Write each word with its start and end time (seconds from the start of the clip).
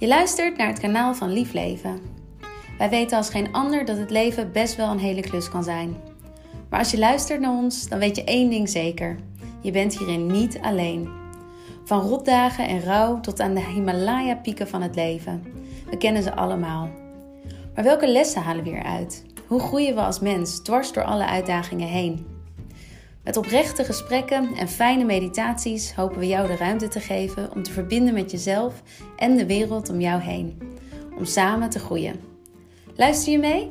Je 0.00 0.08
luistert 0.08 0.56
naar 0.56 0.66
het 0.66 0.80
kanaal 0.80 1.14
van 1.14 1.32
Lief 1.32 1.52
Leven. 1.52 2.00
Wij 2.78 2.90
weten 2.90 3.16
als 3.16 3.30
geen 3.30 3.52
ander 3.52 3.84
dat 3.84 3.96
het 3.96 4.10
leven 4.10 4.52
best 4.52 4.76
wel 4.76 4.90
een 4.90 4.98
hele 4.98 5.20
klus 5.20 5.48
kan 5.48 5.64
zijn. 5.64 5.96
Maar 6.70 6.78
als 6.78 6.90
je 6.90 6.98
luistert 6.98 7.40
naar 7.40 7.56
ons, 7.56 7.88
dan 7.88 7.98
weet 7.98 8.16
je 8.16 8.24
één 8.24 8.50
ding 8.50 8.68
zeker. 8.68 9.16
Je 9.60 9.70
bent 9.70 9.98
hierin 9.98 10.26
niet 10.26 10.58
alleen. 10.60 11.08
Van 11.84 12.00
rotdagen 12.00 12.68
en 12.68 12.82
rouw 12.82 13.20
tot 13.20 13.40
aan 13.40 13.54
de 13.54 13.64
Himalaya-pieken 13.64 14.68
van 14.68 14.82
het 14.82 14.94
leven. 14.94 15.44
We 15.90 15.96
kennen 15.96 16.22
ze 16.22 16.34
allemaal. 16.34 16.88
Maar 17.74 17.84
welke 17.84 18.08
lessen 18.08 18.42
halen 18.42 18.64
we 18.64 18.70
eruit? 18.70 19.24
Hoe 19.46 19.60
groeien 19.60 19.94
we 19.94 20.00
als 20.00 20.20
mens 20.20 20.62
dwars 20.62 20.92
door 20.92 21.04
alle 21.04 21.26
uitdagingen 21.26 21.88
heen? 21.88 22.26
Met 23.24 23.36
oprechte 23.36 23.84
gesprekken 23.84 24.54
en 24.54 24.68
fijne 24.68 25.04
meditaties 25.04 25.94
hopen 25.94 26.18
we 26.18 26.26
jou 26.26 26.46
de 26.46 26.56
ruimte 26.56 26.88
te 26.88 27.00
geven 27.00 27.52
om 27.52 27.62
te 27.62 27.72
verbinden 27.72 28.14
met 28.14 28.30
jezelf 28.30 28.82
en 29.16 29.36
de 29.36 29.46
wereld 29.46 29.88
om 29.88 30.00
jou 30.00 30.20
heen. 30.20 30.58
Om 31.18 31.24
samen 31.24 31.70
te 31.70 31.78
groeien. 31.78 32.20
Luister 32.96 33.32
je 33.32 33.38
mee? 33.38 33.70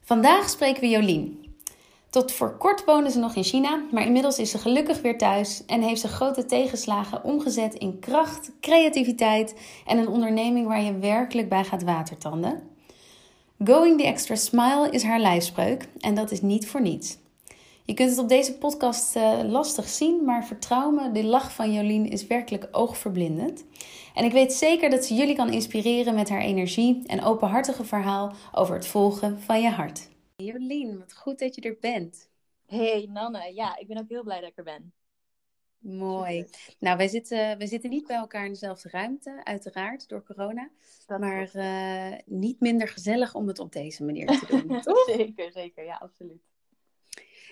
Vandaag 0.00 0.48
spreken 0.48 0.80
we 0.80 0.88
Jolien. 0.88 1.44
Tot 2.10 2.32
voor 2.32 2.56
kort 2.56 2.84
woonde 2.84 3.10
ze 3.10 3.18
nog 3.18 3.34
in 3.34 3.44
China, 3.44 3.82
maar 3.92 4.04
inmiddels 4.04 4.38
is 4.38 4.50
ze 4.50 4.58
gelukkig 4.58 5.00
weer 5.00 5.18
thuis 5.18 5.64
en 5.64 5.82
heeft 5.82 6.00
ze 6.00 6.08
grote 6.08 6.44
tegenslagen 6.44 7.24
omgezet 7.24 7.74
in 7.74 7.98
kracht, 7.98 8.52
creativiteit 8.60 9.54
en 9.86 9.98
een 9.98 10.08
onderneming 10.08 10.66
waar 10.66 10.82
je 10.82 10.98
werkelijk 10.98 11.48
bij 11.48 11.64
gaat 11.64 11.82
watertanden. 11.82 12.75
Going 13.64 13.98
the 13.98 14.06
extra 14.06 14.36
smile 14.36 14.90
is 14.90 15.02
haar 15.02 15.20
lijfspreuk 15.20 15.88
en 16.00 16.14
dat 16.14 16.30
is 16.30 16.40
niet 16.40 16.66
voor 16.68 16.80
niets. 16.80 17.18
Je 17.84 17.94
kunt 17.94 18.10
het 18.10 18.18
op 18.18 18.28
deze 18.28 18.54
podcast 18.58 19.16
uh, 19.16 19.40
lastig 19.44 19.88
zien, 19.88 20.24
maar 20.24 20.46
vertrouw 20.46 20.90
me, 20.90 21.12
de 21.12 21.24
lach 21.24 21.52
van 21.52 21.72
Jolien 21.72 22.10
is 22.10 22.26
werkelijk 22.26 22.68
oogverblindend. 22.70 23.64
En 24.14 24.24
ik 24.24 24.32
weet 24.32 24.52
zeker 24.52 24.90
dat 24.90 25.04
ze 25.04 25.14
jullie 25.14 25.34
kan 25.34 25.52
inspireren 25.52 26.14
met 26.14 26.28
haar 26.28 26.40
energie 26.40 27.02
en 27.06 27.22
openhartige 27.22 27.84
verhaal 27.84 28.32
over 28.52 28.74
het 28.74 28.86
volgen 28.86 29.40
van 29.40 29.60
je 29.60 29.70
hart. 29.70 30.08
Jolien, 30.36 30.98
wat 30.98 31.14
goed 31.14 31.38
dat 31.38 31.54
je 31.54 31.60
er 31.60 31.76
bent. 31.80 32.28
Hey 32.66 33.08
Nanne, 33.12 33.54
ja, 33.54 33.76
ik 33.78 33.86
ben 33.86 33.98
ook 33.98 34.08
heel 34.08 34.22
blij 34.22 34.40
dat 34.40 34.50
ik 34.50 34.58
er 34.58 34.64
ben. 34.64 34.92
Mooi. 35.86 36.46
Nou, 36.78 36.96
wij 36.96 37.08
zitten, 37.08 37.58
wij 37.58 37.66
zitten 37.66 37.90
niet 37.90 38.06
bij 38.06 38.16
elkaar 38.16 38.44
in 38.44 38.52
dezelfde 38.52 38.88
ruimte, 38.88 39.40
uiteraard, 39.44 40.08
door 40.08 40.22
corona. 40.22 40.70
maar 41.18 41.50
uh, 41.54 42.18
niet 42.24 42.60
minder 42.60 42.88
gezellig 42.88 43.34
om 43.34 43.48
het 43.48 43.58
op 43.58 43.72
deze 43.72 44.04
manier 44.04 44.26
te 44.26 44.46
doen, 44.46 44.80
toch? 44.80 45.04
zeker, 45.04 45.52
zeker. 45.52 45.84
Ja, 45.84 45.96
absoluut. 45.96 46.42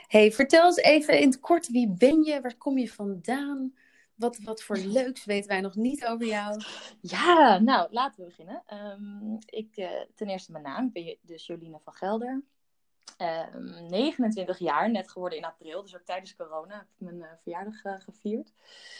hey, 0.07 0.33
vertel 0.33 0.67
eens 0.67 0.77
even 0.77 1.21
in 1.21 1.29
het 1.29 1.41
kort, 1.41 1.69
wie 1.69 1.89
ben 1.91 2.23
je? 2.23 2.41
Waar 2.41 2.57
kom 2.57 2.79
je 2.79 2.93
vandaan? 2.93 3.75
Wat, 4.15 4.39
wat 4.39 4.63
voor 4.63 4.77
leuks 4.77 5.25
weten 5.25 5.48
wij 5.48 5.61
nog 5.61 5.75
niet 5.75 6.07
over 6.07 6.27
jou? 6.27 6.63
Ja, 7.01 7.59
nou, 7.59 7.89
laten 7.93 8.21
we 8.21 8.27
beginnen. 8.27 8.63
Um, 8.73 9.39
ik, 9.47 9.77
uh, 9.77 9.89
ten 10.15 10.29
eerste 10.29 10.53
mijn 10.53 10.65
naam. 10.65 10.85
Ik 10.85 10.93
ben 10.93 11.17
dus 11.23 11.47
Joline 11.47 11.81
van 11.85 11.93
Gelder. 11.93 12.43
Um, 13.19 13.89
29 13.89 14.59
jaar, 14.59 14.91
net 14.91 15.11
geworden 15.11 15.39
in 15.39 15.45
april. 15.45 15.83
Dus 15.83 15.97
ook 15.97 16.05
tijdens 16.05 16.37
corona 16.37 16.75
heb 16.75 16.87
ik 16.97 17.01
mijn 17.01 17.17
uh, 17.17 17.27
verjaardag 17.43 17.84
uh, 17.84 18.01
gevierd. 18.01 18.53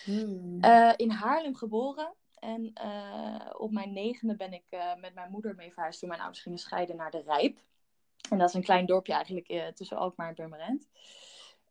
Hmm. 0.05 0.65
Uh, 0.65 0.93
in 0.97 1.11
Haarlem 1.11 1.57
geboren. 1.57 2.15
En 2.39 2.73
op 3.57 3.71
mijn 3.71 3.93
negende 3.93 4.37
ben 4.37 4.53
ik 4.53 4.65
met 5.01 5.15
mijn 5.15 5.31
moeder 5.31 5.55
mee 5.55 5.73
verhuisd 5.73 5.99
toen 5.99 6.09
mijn 6.09 6.21
ouders 6.21 6.43
gingen 6.43 6.59
scheiden 6.59 6.97
naar 6.97 7.11
de 7.11 7.23
Rijp. 7.27 7.59
En 8.31 8.39
dat 8.39 8.49
is 8.49 8.55
een 8.55 8.63
klein 8.63 8.87
dorpje 8.87 9.13
eigenlijk 9.13 9.77
tussen 9.77 9.97
Alkmaar 9.97 10.29
en 10.29 10.35
Purmerend. 10.35 10.89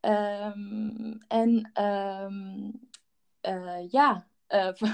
Um, 0.00 1.18
en 1.28 1.70
um, 1.82 2.88
ja, 3.90 4.26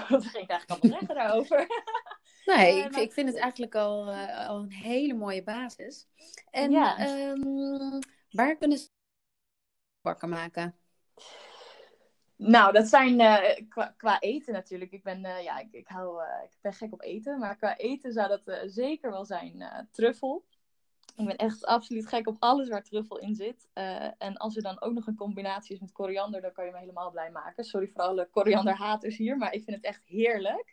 wat 0.08 0.24
ging 0.26 0.44
ik 0.44 0.50
eigenlijk 0.50 0.70
al 0.70 0.88
zeggen 0.88 1.14
daarover? 1.14 1.66
Nee, 2.44 2.82
ik, 2.84 2.96
ik, 2.96 3.12
vind 3.12 3.28
het 3.28 3.38
eigenlijk 3.38 3.74
al, 3.74 4.08
uh, 4.08 4.48
al 4.48 4.58
een 4.58 4.72
hele 4.72 5.14
mooie 5.14 5.42
basis. 5.42 6.08
En 6.50 6.70
ja. 6.70 7.18
um, 7.30 7.98
waar 8.30 8.56
kunnen 8.56 8.78
ze 8.78 8.88
wakker 10.00 10.28
maken? 10.28 10.74
Nou, 12.36 12.72
dat 12.72 12.88
zijn 12.88 13.20
uh, 13.20 13.68
qua, 13.68 13.94
qua, 13.96 14.20
eten 14.20 14.52
natuurlijk. 14.52 14.92
Ik 14.92 15.02
ben, 15.02 15.20
ja, 15.20 15.58
ik, 15.58 15.72
ik, 15.72 15.88
hou, 15.88 16.22
ik 16.44 16.58
ben 16.60 16.72
gek 16.72 16.92
op 16.92 17.02
eten. 17.02 17.38
Maar 17.38 17.56
qua 17.56 17.76
eten 17.76 18.12
zou 18.12 18.28
dat 18.28 18.70
zeker 18.70 19.10
wel 19.10 19.24
zijn 19.24 19.88
truffel. 19.90 20.44
Ik 21.20 21.26
ben 21.26 21.36
echt 21.36 21.66
absoluut 21.66 22.06
gek 22.06 22.28
op 22.28 22.36
alles 22.38 22.68
waar 22.68 22.82
truffel 22.82 23.18
in 23.18 23.34
zit. 23.34 23.68
Uh, 23.74 24.04
en 24.18 24.36
als 24.36 24.56
er 24.56 24.62
dan 24.62 24.80
ook 24.80 24.92
nog 24.92 25.06
een 25.06 25.16
combinatie 25.16 25.74
is 25.74 25.80
met 25.80 25.92
koriander, 25.92 26.40
dan 26.40 26.52
kan 26.52 26.64
je 26.64 26.70
me 26.70 26.78
helemaal 26.78 27.10
blij 27.10 27.30
maken. 27.30 27.64
Sorry 27.64 27.88
voor 27.88 28.02
alle 28.02 28.28
korianderhaters 28.30 29.16
hier, 29.16 29.36
maar 29.36 29.52
ik 29.52 29.64
vind 29.64 29.76
het 29.76 29.84
echt 29.84 30.02
heerlijk. 30.04 30.70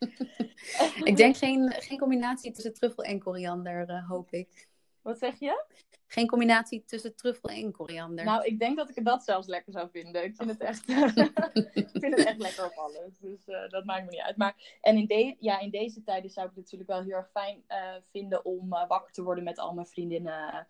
ik 1.04 1.18
denk 1.18 1.38
geen, 1.38 1.72
geen 1.72 1.98
combinatie 1.98 2.52
tussen 2.52 2.74
truffel 2.74 3.04
en 3.04 3.20
koriander, 3.20 3.90
uh, 3.90 4.10
hoop 4.10 4.32
ik. 4.32 4.68
Wat 5.02 5.18
zeg 5.18 5.40
je? 5.40 5.66
Geen 6.08 6.28
combinatie 6.28 6.84
tussen 6.86 7.16
truffel 7.16 7.50
en 7.50 7.72
koriander. 7.72 8.26
Nou, 8.26 8.46
ik 8.46 8.60
denk 8.60 8.78
dat 8.78 8.90
ik 8.90 9.06
dat 9.06 9.24
zelfs 9.24 9.48
lekker 9.48 9.72
zou 9.72 9.90
vinden. 9.90 10.24
Ik 10.24 10.36
vind 10.36 10.50
het 10.50 10.62
echt, 10.62 10.88
ik 11.84 11.90
vind 11.92 12.18
het 12.18 12.26
echt 12.26 12.38
lekker 12.38 12.66
op 12.66 12.74
alles. 12.74 13.18
Dus 13.20 13.48
uh, 13.48 13.70
dat 13.70 13.86
maakt 13.86 14.06
me 14.06 14.12
niet 14.12 14.20
uit. 14.20 14.38
Maar, 14.38 14.78
en 14.82 14.98
in, 14.98 15.06
de, 15.06 15.36
ja, 15.40 15.60
in 15.60 15.70
deze 15.70 16.04
tijden 16.04 16.30
zou 16.30 16.48
ik 16.48 16.52
het 16.56 16.64
natuurlijk 16.64 16.90
wel 16.90 17.02
heel 17.02 17.16
erg 17.16 17.30
fijn 17.32 17.64
uh, 17.68 17.96
vinden 18.12 18.46
om 18.46 18.74
uh, 18.74 18.88
wakker 18.88 19.14
te 19.14 19.24
worden 19.24 19.44
met 19.44 19.60
al 19.60 19.74
mijn 19.74 19.88
vriendinnen 19.88 20.68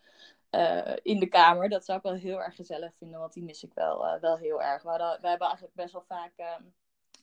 in 1.01 1.19
de 1.19 1.27
kamer. 1.27 1.69
Dat 1.69 1.85
zou 1.85 1.97
ik 1.97 2.03
wel 2.03 2.13
heel 2.13 2.41
erg 2.41 2.55
gezellig 2.55 2.95
vinden, 2.95 3.19
want 3.19 3.33
die 3.33 3.43
mis 3.43 3.63
ik 3.63 3.73
wel, 3.73 4.19
wel 4.21 4.37
heel 4.37 4.61
erg. 4.61 4.83
We, 4.83 4.89
hadden, 4.89 5.21
we 5.21 5.27
hebben 5.27 5.47
eigenlijk 5.47 5.75
best 5.75 5.93
wel 5.93 6.03
vaak 6.07 6.33
ehm, 6.35 6.63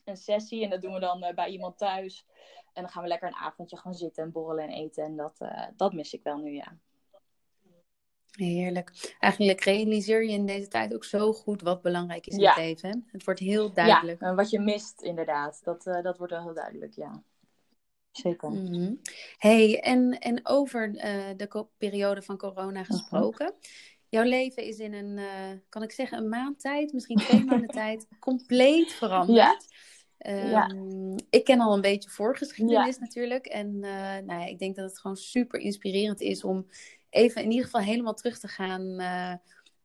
een 0.03 0.17
sessie 0.17 0.63
en 0.63 0.69
dat 0.69 0.81
doen 0.81 0.93
we 0.93 0.99
dan 0.99 1.31
bij 1.35 1.49
iemand 1.49 1.77
thuis. 1.77 2.25
En 2.73 2.81
dan 2.81 2.91
gaan 2.91 3.01
we 3.03 3.07
lekker 3.07 3.27
een 3.27 3.35
avondje 3.35 3.77
gaan 3.77 3.93
zitten 3.93 4.23
en 4.23 4.31
borrelen 4.31 4.63
en 4.63 4.73
eten. 4.73 5.03
En 5.03 5.15
dat, 5.15 5.37
dat 5.75 5.93
mis 5.93 6.13
ik 6.13 6.23
wel 6.23 6.37
nu, 6.37 6.51
ja. 6.51 6.77
Heerlijk. 8.35 9.15
Eigenlijk 9.19 9.61
realiseer 9.61 10.23
je 10.23 10.31
in 10.31 10.45
deze 10.45 10.67
tijd 10.67 10.93
ook 10.93 11.03
zo 11.03 11.33
goed 11.33 11.61
wat 11.61 11.81
belangrijk 11.81 12.27
is 12.27 12.37
in 12.37 12.45
het 12.45 12.57
leven. 12.57 13.07
Het 13.11 13.23
wordt 13.23 13.39
heel 13.39 13.73
duidelijk. 13.73 14.21
Ja, 14.21 14.35
wat 14.35 14.49
je 14.49 14.59
mist 14.59 15.01
inderdaad. 15.01 15.61
Dat, 15.63 15.85
uh, 15.85 16.01
dat 16.01 16.17
wordt 16.17 16.33
wel 16.33 16.43
heel 16.43 16.53
duidelijk, 16.53 16.93
ja. 16.93 17.23
Zeker. 18.11 18.49
Mm 18.49 18.65
-hmm. 18.65 18.99
hey, 19.37 19.79
en, 19.79 20.19
en 20.19 20.39
over 20.43 20.89
uh, 20.89 21.01
de 21.37 21.65
periode 21.77 22.21
van 22.21 22.37
corona 22.37 22.81
mhm. 22.81 22.91
gesproken. 22.91 23.53
Jouw 24.09 24.23
leven 24.23 24.63
is 24.63 24.77
in 24.77 24.93
een, 24.93 25.17
uh, 25.17 25.59
kan 25.69 25.83
ik 25.83 25.91
zeggen, 25.91 26.17
een 26.17 26.29
maand 26.29 26.59
tijd, 26.59 26.93
misschien 26.93 27.17
twee 27.17 27.43
maanden 27.45 27.69
tijd, 27.69 28.07
compleet 28.19 28.91
veranderd. 28.91 29.37
Ja. 29.37 29.57
Um, 30.17 30.49
ja. 30.49 30.75
Ik 31.29 31.43
ken 31.43 31.59
al 31.59 31.73
een 31.73 31.81
beetje 31.81 32.09
voorgeschiedenis 32.09 32.95
ja. 32.95 33.01
natuurlijk. 33.01 33.45
En 33.45 33.79
nou 33.79 34.25
ja, 34.25 34.45
ik 34.45 34.59
denk 34.59 34.75
dat 34.75 34.89
het 34.89 34.99
gewoon 34.99 35.17
super 35.17 35.59
inspirerend 35.59 36.21
is 36.21 36.43
om 36.43 36.67
even 37.15 37.43
in 37.43 37.49
ieder 37.49 37.65
geval 37.65 37.81
helemaal 37.81 38.13
terug 38.13 38.39
te 38.39 38.47
gaan 38.47 38.81
uh, 38.81 39.33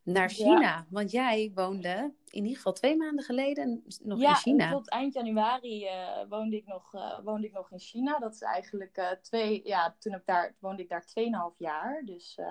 naar 0.02 0.28
China. 0.28 0.86
Want 0.88 1.10
jij 1.10 1.52
woonde 1.54 2.14
in 2.30 2.42
ieder 2.42 2.56
geval 2.56 2.72
twee 2.72 2.96
maanden 2.96 3.24
geleden 3.24 3.84
nog 4.02 4.20
in 4.20 4.34
China. 4.34 4.64
Ja, 4.64 4.70
tot 4.70 4.90
eind 4.90 5.14
januari 5.14 5.84
uh, 5.84 6.28
woonde, 6.28 6.56
ik 6.56 6.66
nog, 6.66 6.94
uh, 6.94 7.18
woonde 7.24 7.46
ik 7.46 7.52
nog 7.52 7.70
in 7.70 7.78
China. 7.78 8.18
Dat 8.18 8.34
is 8.34 8.40
eigenlijk 8.40 9.18
twee, 9.22 9.60
ja, 9.64 9.96
toen 9.98 10.14
ik 10.14 10.22
daar, 10.24 10.54
woonde 10.58 10.82
ik 10.82 10.88
daar 10.88 11.04
2,5 11.52 11.56
jaar. 11.56 12.02
Dus 12.04 12.38
2,5 12.40 12.44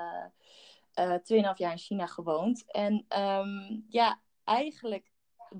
jaar 1.55 1.71
in 1.71 1.77
China 1.77 2.05
gewoond. 2.05 2.71
En 2.71 3.05
um, 3.17 3.85
ja, 3.89 4.21
eigenlijk 4.43 5.11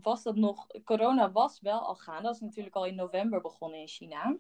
was 0.02 0.24
dat 0.24 0.36
nog, 0.36 0.68
corona 0.84 1.32
was 1.32 1.60
wel 1.62 1.80
al 1.80 1.96
gaan. 1.96 2.24
Dat 2.24 2.36
is 2.36 2.42
natuurlijk 2.42 2.76
al 2.76 2.86
in 2.86 2.96
november 2.96 3.42
begonnen 3.42 3.80
in 3.80 3.88
China. 3.88 4.38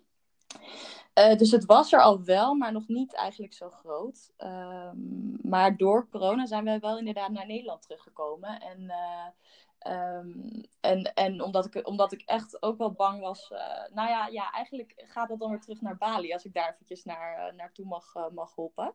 Uh, 1.20 1.36
dus 1.36 1.52
het 1.52 1.66
was 1.66 1.94
er 1.94 2.02
al 2.02 2.24
wel, 2.24 2.54
maar 2.56 2.72
nog 2.72 2.88
niet 2.88 3.14
eigenlijk 3.14 3.54
zo 3.54 3.70
groot. 3.70 4.32
Um, 4.38 5.38
maar 5.42 5.78
door 5.78 6.10
corona 6.10 6.46
zijn 6.46 6.64
we 6.64 6.80
wel 6.80 6.98
inderdaad 6.98 7.30
naar 7.30 7.46
Nederland 7.46 7.82
teruggekomen. 7.82 8.62
En, 8.62 8.82
uh, 8.82 10.18
um, 10.18 10.64
en, 10.80 11.14
en 11.14 11.44
omdat, 11.44 11.66
ik, 11.66 11.88
omdat 11.88 12.12
ik 12.12 12.22
echt 12.22 12.62
ook 12.64 12.78
wel 12.78 12.92
bang 12.92 13.22
was. 13.22 13.52
Uh, 13.52 13.60
nou 13.94 14.10
ja, 14.10 14.28
ja, 14.28 14.52
eigenlijk 14.52 14.94
gaat 15.08 15.30
dat 15.30 15.40
dan 15.40 15.50
weer 15.50 15.62
terug 15.62 15.82
naar 15.82 15.98
Bali, 15.98 16.34
als 16.34 16.46
ik 16.46 16.54
daar 16.54 16.72
eventjes 16.74 17.04
naar, 17.04 17.56
naartoe 17.56 17.86
mag, 17.86 18.14
mag 18.32 18.56
hoppen. 18.56 18.94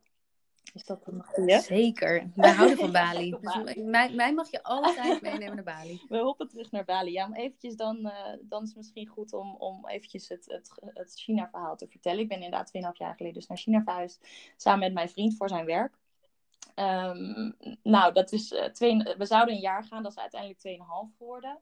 Is 0.73 0.85
dat 0.85 1.07
een 1.07 1.23
goede? 1.23 1.59
Zeker. 1.59 2.29
Wij 2.35 2.51
houden 2.51 2.77
van 2.77 2.91
Bali. 3.01 3.35
Dus 3.41 3.75
mij, 3.75 4.13
mij, 4.13 4.33
mag 4.33 4.51
je 4.51 4.63
altijd 4.63 5.21
meenemen 5.21 5.55
naar 5.55 5.63
Bali. 5.63 6.01
We 6.09 6.17
hoppen 6.17 6.47
terug 6.47 6.71
naar 6.71 6.85
Bali. 6.85 7.11
Ja, 7.11 7.27
maar 7.27 7.39
eventjes 7.39 7.75
dan, 7.75 7.97
uh, 7.97 8.11
dan 8.41 8.61
is 8.61 8.67
het 8.67 8.77
misschien 8.77 9.07
goed 9.07 9.33
om, 9.33 9.55
om 9.55 9.87
eventjes 9.87 10.29
het, 10.29 10.45
het, 10.45 10.71
het 10.93 11.13
China-verhaal 11.15 11.75
te 11.75 11.87
vertellen. 11.87 12.19
Ik 12.19 12.27
ben 12.27 12.41
inderdaad 12.41 12.71
2,5 12.77 12.91
jaar 12.93 13.15
geleden 13.15 13.33
dus 13.33 13.47
naar 13.47 13.57
China 13.57 13.83
verhuisd. 13.83 14.27
Samen 14.57 14.79
met 14.79 14.93
mijn 14.93 15.09
vriend 15.09 15.35
voor 15.37 15.49
zijn 15.49 15.65
werk. 15.65 15.97
Um, 16.75 17.55
nou, 17.83 18.13
dat 18.13 18.31
is, 18.31 18.51
uh, 18.51 18.63
twee, 18.63 18.97
we 19.17 19.25
zouden 19.25 19.55
een 19.55 19.61
jaar 19.61 19.83
gaan. 19.83 20.03
Dat 20.03 20.11
is 20.11 20.19
uiteindelijk 20.19 20.79
2,5 21.11 21.17
geworden. 21.17 21.59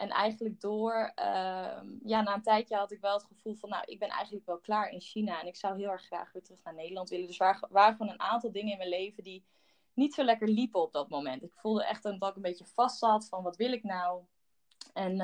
En 0.00 0.08
eigenlijk 0.08 0.60
door, 0.60 1.12
uh, 1.16 1.80
ja, 2.04 2.22
na 2.22 2.34
een 2.34 2.42
tijdje 2.42 2.76
had 2.76 2.92
ik 2.92 3.00
wel 3.00 3.14
het 3.14 3.24
gevoel 3.24 3.54
van, 3.54 3.68
nou, 3.68 3.82
ik 3.86 3.98
ben 3.98 4.08
eigenlijk 4.08 4.46
wel 4.46 4.58
klaar 4.58 4.90
in 4.90 5.00
China 5.00 5.40
en 5.40 5.46
ik 5.46 5.56
zou 5.56 5.78
heel 5.78 5.90
erg 5.90 6.02
graag 6.02 6.32
weer 6.32 6.42
terug 6.42 6.62
naar 6.62 6.74
Nederland 6.74 7.08
willen. 7.08 7.26
Dus 7.26 7.38
er 7.38 7.66
waren 7.70 7.96
gewoon 7.96 8.12
een 8.12 8.20
aantal 8.20 8.52
dingen 8.52 8.72
in 8.72 8.78
mijn 8.78 8.90
leven 8.90 9.24
die 9.24 9.44
niet 9.94 10.14
zo 10.14 10.24
lekker 10.24 10.48
liepen 10.48 10.80
op 10.80 10.92
dat 10.92 11.08
moment. 11.08 11.42
Ik 11.42 11.52
voelde 11.54 11.84
echt 11.84 12.02
dat 12.02 12.28
ik 12.28 12.36
een 12.36 12.42
beetje 12.42 12.66
vast 12.74 12.98
zat 12.98 13.28
van, 13.28 13.42
wat 13.42 13.56
wil 13.56 13.72
ik 13.72 13.82
nou? 13.82 14.22
En 14.92 15.16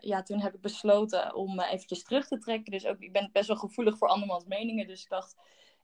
ja, 0.00 0.22
toen 0.22 0.40
heb 0.40 0.54
ik 0.54 0.60
besloten 0.60 1.34
om 1.34 1.60
eventjes 1.60 2.02
terug 2.02 2.28
te 2.28 2.38
trekken. 2.38 2.72
Dus 2.72 2.86
ook, 2.86 2.98
ik 2.98 3.12
ben 3.12 3.30
best 3.32 3.48
wel 3.48 3.56
gevoelig 3.56 3.98
voor 3.98 4.08
andermans 4.08 4.44
meningen. 4.44 4.86
Dus 4.86 5.02
ik 5.02 5.08
dacht, 5.08 5.36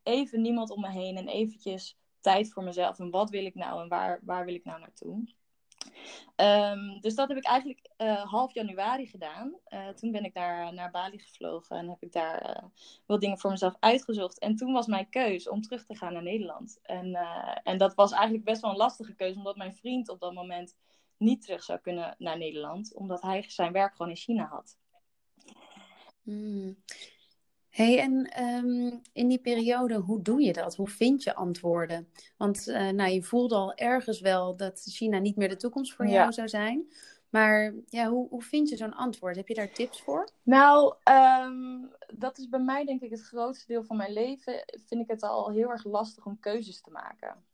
even 0.03 0.41
niemand 0.41 0.71
om 0.71 0.81
me 0.81 0.91
heen 0.91 1.17
en 1.17 1.29
eventjes 1.29 1.99
tijd 2.21 2.53
voor 2.53 2.63
mezelf. 2.63 2.99
En 2.99 3.11
wat 3.11 3.31
wil 3.31 3.45
ik 3.45 3.55
nou 3.55 3.83
en 3.83 3.89
waar, 3.89 4.21
waar 4.23 4.45
wil 4.45 4.55
ik 4.55 4.65
nou 4.65 4.81
naartoe? 4.81 5.25
Um, 6.37 7.01
dus 7.01 7.15
dat 7.15 7.29
heb 7.29 7.37
ik 7.37 7.45
eigenlijk 7.45 7.91
uh, 7.99 8.25
half 8.31 8.55
januari 8.55 9.07
gedaan. 9.07 9.55
Uh, 9.69 9.89
toen 9.89 10.13
ben 10.13 10.25
ik 10.25 10.35
daar 10.35 10.75
naar 10.75 10.91
Bali 10.91 11.19
gevlogen 11.19 11.77
en 11.77 11.89
heb 11.89 12.03
ik 12.03 12.13
daar 12.13 12.57
uh, 12.57 12.69
wat 13.07 13.21
dingen 13.21 13.39
voor 13.39 13.51
mezelf 13.51 13.77
uitgezocht. 13.81 14.39
En 14.39 14.57
toen 14.57 14.73
was 14.73 14.87
mijn 14.87 15.09
keus 15.09 15.49
om 15.49 15.63
terug 15.63 15.85
te 15.85 15.97
gaan 15.97 16.13
naar 16.13 16.23
Nederland. 16.23 16.79
En, 16.83 17.15
en 17.63 17.79
dat 17.79 17.95
was 17.95 18.13
eigenlijk 18.13 18.45
best 18.45 18.61
wel 18.61 18.71
een 18.71 18.77
lastige 18.77 19.15
keuze, 19.15 19.39
omdat 19.39 19.57
mijn 19.57 19.75
vriend 19.75 20.09
op 20.09 20.21
dat 20.21 20.33
moment 20.33 20.77
niet 21.17 21.43
terug 21.43 21.63
zou 21.63 21.79
kunnen 21.79 22.15
naar 22.19 22.39
Nederland, 22.39 22.95
omdat 22.95 23.23
hij 23.23 23.45
zijn 23.49 23.73
werk 23.73 23.97
gewoon 23.97 24.11
in 24.11 24.17
China 24.17 24.45
had. 24.45 24.77
Hmm 26.23 26.77
hey, 27.79 27.99
en 27.99 28.43
um, 28.45 29.01
in 29.13 29.29
die 29.29 29.39
periode, 29.39 29.95
hoe 29.95 30.23
doe 30.23 30.43
je 30.43 30.53
dat? 30.53 30.77
Hoe 30.77 30.89
vind 30.89 31.23
je 31.23 31.35
antwoorden? 31.35 32.09
Want 32.37 32.67
uh, 32.67 32.89
nou, 32.89 33.11
je 33.11 33.23
voelde 33.23 33.55
al 33.55 33.75
ergens 33.75 34.21
wel 34.21 34.57
dat 34.57 34.83
China 34.91 35.19
niet 35.19 35.37
meer 35.37 35.49
de 35.49 35.57
toekomst 35.57 35.95
voor 35.95 36.07
jou 36.07 36.33
zou 36.33 36.49
zijn. 36.49 36.93
Maar 37.31 37.75
ja, 37.87 38.09
hoe, 38.09 38.29
hoe 38.29 38.43
vind 38.43 38.69
je 38.69 38.77
zo'n 38.77 38.95
antwoord? 38.95 39.37
Heb 39.37 39.49
je 39.49 39.55
daar 39.55 39.73
tips 39.73 40.03
voor? 40.03 40.29
Nou, 40.43 40.95
um, 41.45 41.91
dat 42.15 42.39
is 42.39 42.49
bij 42.49 42.61
mij 42.61 42.85
denk 42.85 43.01
ik 43.01 43.11
het 43.11 43.23
grootste 43.23 43.67
deel 43.67 43.85
van 43.85 43.97
mijn 43.97 44.13
leven. 44.13 44.65
Vind 44.87 45.01
ik 45.01 45.11
het 45.11 45.23
al 45.23 45.51
heel 45.51 45.71
erg 45.71 45.85
lastig 45.85 46.27
om 46.27 46.41
keuzes 46.41 46.81
te 46.81 46.91
maken. 46.91 47.45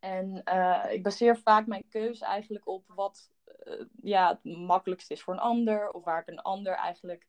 En 0.00 0.42
uh, 0.44 0.84
ik 0.90 1.02
baseer 1.02 1.38
vaak 1.38 1.66
mijn 1.66 1.88
keuze 1.88 2.24
eigenlijk 2.24 2.68
op 2.68 2.84
wat 2.86 3.30
uh, 3.64 3.84
ja, 4.02 4.28
het 4.28 4.56
makkelijkst 4.56 5.10
is 5.10 5.22
voor 5.22 5.34
een 5.34 5.40
ander. 5.40 5.90
Of 5.90 6.04
waar 6.04 6.20
ik 6.20 6.28
een 6.28 6.42
ander 6.42 6.72
eigenlijk 6.72 7.26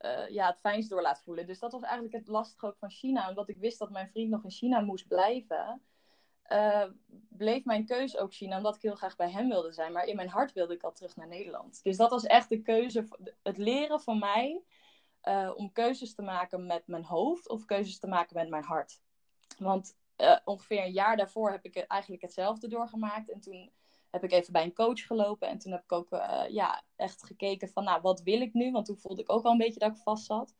uh, 0.00 0.28
ja, 0.28 0.46
het 0.46 0.58
fijnst 0.58 0.90
door 0.90 1.02
laat 1.02 1.22
voelen. 1.22 1.46
Dus 1.46 1.58
dat 1.58 1.72
was 1.72 1.82
eigenlijk 1.82 2.14
het 2.14 2.28
lastige 2.28 2.66
ook 2.66 2.76
van 2.78 2.90
China. 2.90 3.28
Omdat 3.28 3.48
ik 3.48 3.56
wist 3.56 3.78
dat 3.78 3.90
mijn 3.90 4.08
vriend 4.08 4.30
nog 4.30 4.44
in 4.44 4.50
China 4.50 4.80
moest 4.80 5.08
blijven, 5.08 5.82
uh, 6.48 6.84
bleef 7.28 7.64
mijn 7.64 7.86
keuze 7.86 8.18
ook 8.18 8.32
China. 8.32 8.56
Omdat 8.56 8.76
ik 8.76 8.82
heel 8.82 8.94
graag 8.94 9.16
bij 9.16 9.30
hem 9.30 9.48
wilde 9.48 9.72
zijn. 9.72 9.92
Maar 9.92 10.04
in 10.04 10.16
mijn 10.16 10.28
hart 10.28 10.52
wilde 10.52 10.74
ik 10.74 10.82
al 10.82 10.92
terug 10.92 11.16
naar 11.16 11.28
Nederland. 11.28 11.82
Dus 11.82 11.96
dat 11.96 12.10
was 12.10 12.24
echt 12.24 12.48
de 12.48 12.62
keuze, 12.62 13.08
het 13.42 13.58
leren 13.58 14.00
van 14.00 14.18
mij 14.18 14.62
uh, 15.22 15.50
om 15.54 15.72
keuzes 15.72 16.14
te 16.14 16.22
maken 16.22 16.66
met 16.66 16.86
mijn 16.86 17.04
hoofd 17.04 17.48
of 17.48 17.64
keuzes 17.64 17.98
te 17.98 18.06
maken 18.06 18.36
met 18.36 18.48
mijn 18.48 18.64
hart. 18.64 19.00
Want 19.58 19.96
ongeveer 20.44 20.84
een 20.84 20.92
jaar 20.92 21.16
daarvoor 21.16 21.50
heb 21.50 21.64
ik 21.64 21.76
eigenlijk 21.76 22.22
hetzelfde 22.22 22.68
doorgemaakt. 22.68 23.30
En 23.30 23.40
toen 23.40 23.72
heb 24.14 24.24
ik 24.24 24.32
even 24.32 24.52
bij 24.52 24.64
een 24.64 24.74
coach 24.74 25.06
gelopen. 25.06 25.48
En 25.48 25.58
toen 25.58 25.72
heb 25.72 25.82
ik 25.82 25.92
ook 25.92 26.12
uh, 26.12 26.44
ja, 26.48 26.82
echt 26.96 27.24
gekeken 27.24 27.68
van, 27.68 27.84
nou, 27.84 28.00
wat 28.00 28.22
wil 28.22 28.40
ik 28.40 28.52
nu? 28.52 28.70
Want 28.70 28.86
toen 28.86 28.98
voelde 28.98 29.22
ik 29.22 29.32
ook 29.32 29.44
al 29.44 29.52
een 29.52 29.58
beetje 29.58 29.78
dat 29.78 29.90
ik 29.90 30.02
vast 30.02 30.24
zat. 30.24 30.54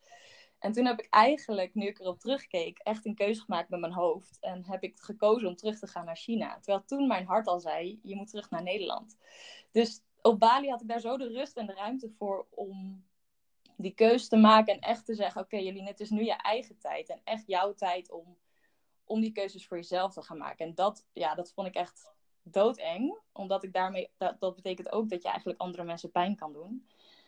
En 0.59 0.71
toen 0.71 0.85
heb 0.85 0.99
ik 0.99 1.07
eigenlijk, 1.09 1.73
nu 1.73 1.87
ik 1.87 1.99
erop 1.99 2.19
terugkeek, 2.19 2.77
echt 2.77 3.05
een 3.05 3.15
keuze 3.15 3.41
gemaakt 3.41 3.69
met 3.69 3.79
mijn 3.79 3.93
hoofd. 3.93 4.37
En 4.39 4.65
heb 4.65 4.83
ik 4.83 4.99
gekozen 4.99 5.47
om 5.47 5.55
terug 5.55 5.79
te 5.79 5.87
gaan 5.87 6.05
naar 6.05 6.15
China. 6.15 6.59
Terwijl 6.59 6.83
toen 6.85 7.07
mijn 7.07 7.25
hart 7.25 7.47
al 7.47 7.59
zei, 7.59 7.99
je 8.03 8.15
moet 8.15 8.29
terug 8.29 8.49
naar 8.49 8.63
Nederland. 8.63 9.17
Dus 9.71 10.01
op 10.21 10.39
Bali 10.39 10.69
had 10.69 10.81
ik 10.81 10.87
daar 10.87 10.99
zo 10.99 11.17
de 11.17 11.27
rust 11.27 11.57
en 11.57 11.65
de 11.65 11.73
ruimte 11.73 12.09
voor 12.17 12.47
om 12.49 13.05
die 13.77 13.93
keuze 13.93 14.27
te 14.27 14.37
maken. 14.37 14.73
En 14.73 14.79
echt 14.79 15.05
te 15.05 15.13
zeggen, 15.13 15.41
oké 15.41 15.55
okay, 15.55 15.65
Jelien, 15.67 15.87
het 15.87 15.99
is 15.99 16.09
nu 16.09 16.23
je 16.23 16.35
eigen 16.35 16.77
tijd. 16.77 17.09
En 17.09 17.21
echt 17.23 17.47
jouw 17.47 17.73
tijd 17.73 18.11
om, 18.11 18.37
om 19.03 19.21
die 19.21 19.31
keuzes 19.31 19.67
voor 19.67 19.77
jezelf 19.77 20.13
te 20.13 20.21
gaan 20.21 20.37
maken. 20.37 20.65
En 20.65 20.75
dat, 20.75 21.05
ja, 21.13 21.35
dat 21.35 21.51
vond 21.51 21.67
ik 21.67 21.75
echt 21.75 22.14
doodeng. 22.51 23.17
Omdat 23.31 23.63
ik 23.63 23.73
daarmee, 23.73 24.09
dat, 24.17 24.55
betekent 24.55 24.91
ook 24.91 25.09
dat 25.09 25.21
je 25.21 25.29
eigenlijk 25.29 25.59
andere 25.59 25.83
mensen 25.83 26.11
pijn 26.11 26.35
kan 26.35 26.53
doen. 26.53 26.87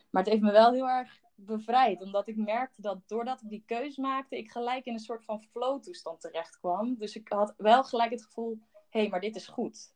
Maar 0.10 0.24
het 0.24 0.31
heeft 0.31 0.44
me 0.44 0.52
wel 0.52 0.72
heel 0.72 0.90
erg 0.90 1.22
bevrijd. 1.36 2.02
Omdat 2.02 2.28
ik 2.28 2.36
merkte 2.36 2.81
dat 2.81 3.08
doordat 3.08 3.42
ik 3.42 3.50
die 3.50 3.64
keus 3.66 3.98
maakte, 3.98 4.38
ik 4.38 4.52
gelijk 4.52 4.86
in 4.86 4.94
een 4.94 5.00
soort 5.00 5.24
van 5.24 5.44
flow 5.44 5.81
toestand 5.81 6.22
terecht 6.22 6.60
kwam. 6.60 6.96
Dus 6.98 7.16
ik 7.16 7.28
had 7.28 7.54
wel 7.58 7.84
gelijk 7.84 8.12
het 8.12 8.24
gevoel, 8.24 8.60
hé, 8.90 9.00
hey, 9.00 9.10
maar 9.10 9.22
dit 9.22 9.36
is 9.36 9.48
goed. 9.48 9.96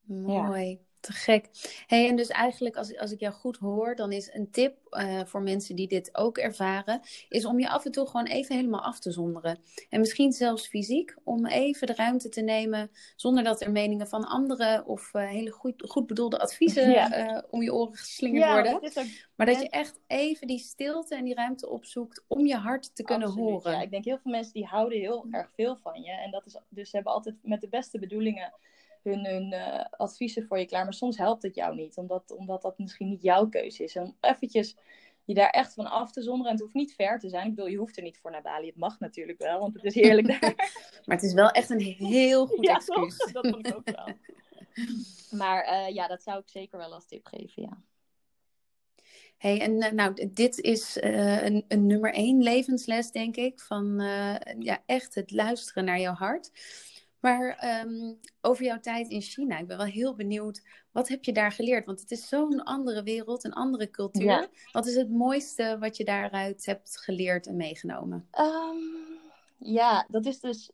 Mooi. 0.00 0.80
Te 1.06 1.12
gek. 1.12 1.48
Hey, 1.86 2.08
en 2.08 2.16
dus 2.16 2.28
eigenlijk, 2.28 2.76
als, 2.76 2.96
als 2.98 3.12
ik 3.12 3.20
jou 3.20 3.34
goed 3.34 3.56
hoor, 3.56 3.96
dan 3.96 4.12
is 4.12 4.30
een 4.32 4.50
tip 4.50 4.76
uh, 4.90 5.20
voor 5.24 5.42
mensen 5.42 5.76
die 5.76 5.88
dit 5.88 6.16
ook 6.16 6.38
ervaren, 6.38 7.00
is 7.28 7.44
om 7.44 7.60
je 7.60 7.68
af 7.68 7.84
en 7.84 7.92
toe 7.92 8.06
gewoon 8.06 8.26
even 8.26 8.56
helemaal 8.56 8.80
af 8.80 8.98
te 8.98 9.12
zonderen. 9.12 9.58
En 9.90 10.00
misschien 10.00 10.32
zelfs 10.32 10.66
fysiek, 10.66 11.16
om 11.24 11.46
even 11.46 11.86
de 11.86 11.94
ruimte 11.94 12.28
te 12.28 12.40
nemen, 12.40 12.90
zonder 13.16 13.44
dat 13.44 13.60
er 13.60 13.70
meningen 13.70 14.08
van 14.08 14.24
anderen 14.24 14.86
of 14.86 15.10
uh, 15.14 15.28
hele 15.28 15.50
goed, 15.50 15.82
goed 15.88 16.06
bedoelde 16.06 16.38
adviezen 16.38 16.90
ja. 16.90 17.34
uh, 17.34 17.42
om 17.50 17.62
je 17.62 17.74
oren 17.74 17.96
geslingerd 17.96 18.44
ja, 18.44 18.52
worden. 18.52 18.74
Ook... 18.74 19.06
Maar 19.36 19.46
dat 19.46 19.60
je 19.60 19.68
echt 19.68 20.00
even 20.06 20.46
die 20.46 20.58
stilte 20.58 21.14
en 21.14 21.24
die 21.24 21.34
ruimte 21.34 21.68
opzoekt 21.68 22.24
om 22.26 22.46
je 22.46 22.56
hart 22.56 22.94
te 22.94 23.02
kunnen 23.02 23.28
Absoluut, 23.28 23.50
horen. 23.50 23.72
Ja, 23.72 23.80
ik 23.80 23.90
denk 23.90 24.04
heel 24.04 24.18
veel 24.18 24.30
mensen 24.30 24.52
die 24.52 24.66
houden 24.66 24.98
heel 24.98 25.26
erg 25.30 25.50
veel 25.54 25.76
van 25.76 26.02
je. 26.02 26.12
En 26.12 26.30
dat 26.30 26.46
is 26.46 26.56
dus 26.68 26.90
ze 26.90 26.96
hebben 26.96 27.12
altijd 27.12 27.36
met 27.42 27.60
de 27.60 27.68
beste 27.68 27.98
bedoelingen 27.98 28.52
hun, 29.06 29.26
hun 29.26 29.52
uh, 29.52 29.84
adviezen 29.90 30.46
voor 30.46 30.58
je 30.58 30.66
klaar. 30.66 30.84
Maar 30.84 30.94
soms 30.94 31.18
helpt 31.18 31.42
het 31.42 31.54
jou 31.54 31.74
niet, 31.74 31.96
omdat, 31.96 32.30
omdat 32.30 32.62
dat 32.62 32.78
misschien 32.78 33.08
niet 33.08 33.22
jouw 33.22 33.48
keuze 33.48 33.84
is. 33.84 33.96
En 33.96 34.02
om 34.02 34.16
eventjes 34.20 34.76
je 35.26 35.34
daar 35.34 35.50
echt 35.50 35.74
van 35.74 35.90
af 35.90 36.12
te 36.12 36.22
zonderen. 36.22 36.46
En 36.46 36.52
het 36.52 36.62
hoeft 36.62 36.74
niet 36.74 36.94
ver 36.94 37.18
te 37.18 37.28
zijn. 37.28 37.48
Ik 37.48 37.54
bedoel, 37.54 37.70
je 37.70 37.76
hoeft 37.76 37.96
er 37.96 38.02
niet 38.02 38.18
voor 38.18 38.30
naar 38.30 38.42
Bali. 38.42 38.66
Het 38.66 38.76
mag 38.76 38.98
natuurlijk 38.98 39.38
wel, 39.38 39.58
want 39.58 39.74
het 39.74 39.84
is 39.84 39.94
heerlijk 39.94 40.26
daar. 40.26 40.54
maar 41.04 41.16
het 41.16 41.22
is 41.22 41.32
wel 41.32 41.50
echt 41.50 41.70
een 41.70 41.80
heel 41.80 42.46
goed 42.46 42.64
ja, 42.64 42.74
excuus. 42.74 43.16
Toch? 43.16 43.32
Dat 43.42 43.48
vond 43.48 43.66
ik 43.66 43.76
ook 43.76 43.90
wel. 43.90 44.14
maar 45.30 45.88
uh, 45.88 45.94
ja, 45.94 46.06
dat 46.06 46.22
zou 46.22 46.38
ik 46.38 46.48
zeker 46.48 46.78
wel 46.78 46.92
als 46.92 47.06
tip 47.06 47.26
geven, 47.26 47.62
ja. 47.62 47.82
Hey, 49.36 49.60
en 49.60 49.72
uh, 49.72 49.90
nou, 49.90 50.30
dit 50.32 50.58
is 50.58 50.96
uh, 50.96 51.42
een, 51.42 51.64
een, 51.68 51.86
nummer 51.86 52.12
één 52.12 52.42
levensles, 52.42 53.10
denk 53.10 53.36
ik, 53.36 53.60
van 53.60 54.00
ja, 54.58 54.82
echt 54.86 55.14
het 55.14 55.30
luisteren 55.30 55.84
naar 55.84 56.00
jouw 56.00 56.14
hart. 56.14 56.50
Maar 57.26 57.80
um, 57.84 58.20
over 58.40 58.64
jouw 58.64 58.80
tijd 58.80 59.08
in 59.08 59.20
China, 59.20 59.58
ik 59.58 59.66
ben 59.66 59.76
wel 59.76 59.86
heel 59.86 60.14
benieuwd, 60.14 60.62
wat 60.90 61.08
heb 61.08 61.24
je 61.24 61.32
daar 61.32 61.52
geleerd? 61.52 61.86
Want 61.86 62.00
het 62.00 62.10
is 62.10 62.28
zo'n 62.28 62.64
andere 62.64 63.02
wereld, 63.02 63.44
een 63.44 63.52
andere 63.52 63.90
cultuur. 63.90 64.24
Ja. 64.24 64.48
Wat 64.72 64.86
is 64.86 64.94
het 64.94 65.10
mooiste 65.10 65.76
wat 65.80 65.96
je 65.96 66.04
daaruit 66.04 66.66
hebt 66.66 67.00
geleerd 67.00 67.46
en 67.46 67.56
meegenomen? 67.56 68.28
Um, 68.38 69.18
ja, 69.58 70.06
dat 70.08 70.26
is 70.26 70.40
dus, 70.40 70.70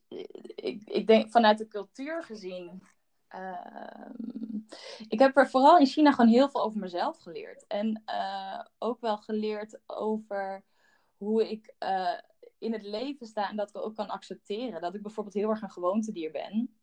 ik, 0.54 0.82
ik 0.84 1.06
denk 1.06 1.30
vanuit 1.30 1.58
de 1.58 1.68
cultuur 1.68 2.22
gezien. 2.22 2.82
Uh, 3.34 4.10
ik 5.08 5.18
heb 5.18 5.36
er 5.36 5.50
vooral 5.50 5.78
in 5.78 5.86
China 5.86 6.12
gewoon 6.12 6.30
heel 6.30 6.50
veel 6.50 6.62
over 6.62 6.80
mezelf 6.80 7.18
geleerd. 7.18 7.64
En 7.66 8.02
uh, 8.06 8.64
ook 8.78 9.00
wel 9.00 9.16
geleerd 9.16 9.78
over 9.86 10.62
hoe 11.16 11.50
ik 11.50 11.74
uh, 11.78 12.18
in 12.62 12.72
het 12.72 12.82
leven 12.82 13.26
sta 13.26 13.48
en 13.50 13.56
dat 13.56 13.68
ik 13.68 13.76
ook 13.76 13.94
kan 13.94 14.08
accepteren. 14.08 14.80
Dat 14.80 14.94
ik 14.94 15.02
bijvoorbeeld 15.02 15.34
heel 15.34 15.50
erg 15.50 15.62
een 15.62 15.70
gewoontedier 15.70 16.30
ben. 16.30 16.76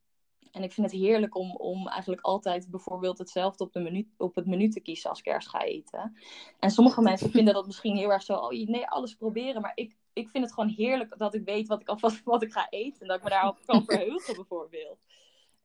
En 0.52 0.64
ik 0.64 0.74
vind 0.74 0.92
het 0.92 1.02
heerlijk 1.02 1.36
om, 1.36 1.56
om 1.56 1.88
eigenlijk 1.88 2.22
altijd 2.22 2.70
bijvoorbeeld 2.70 3.18
hetzelfde 3.18 3.64
op, 3.64 3.74
de 3.74 3.80
menu, 3.80 4.10
op 4.18 4.36
het 4.36 4.46
menu 4.46 4.70
te 4.70 4.80
kiezen 4.80 5.10
als 5.10 5.20
ik 5.20 5.26
ergens 5.26 5.48
ga 5.48 5.62
eten. 5.62 6.18
En 6.60 6.72
sommige 6.72 7.02
mensen 7.02 7.32
vinden 7.32 7.54
dat 7.54 7.66
misschien 7.66 7.96
heel 7.96 8.12
erg 8.12 8.24
zo, 8.24 8.34
oh 8.34 8.50
nee, 8.50 8.88
alles 8.88 9.16
proberen. 9.16 9.62
Maar 9.62 9.72
ik, 9.76 9.96
ik 10.14 10.30
vind 10.30 10.44
het 10.44 10.54
gewoon 10.54 10.70
heerlijk 10.70 11.18
dat 11.18 11.34
ik 11.34 11.46
weet 11.46 11.68
wat 11.68 11.82
ik 11.82 11.88
alvast 11.88 12.24
wat 12.34 12.44
ik 12.44 12.52
ga 12.52 12.68
eten. 12.70 13.02
En 13.02 13.08
dat 13.08 13.18
ik 13.18 13.24
me 13.24 13.30
daarop 13.30 13.60
kan 13.66 13.84
verheugen 13.86 14.36
bijvoorbeeld. 14.36 15.00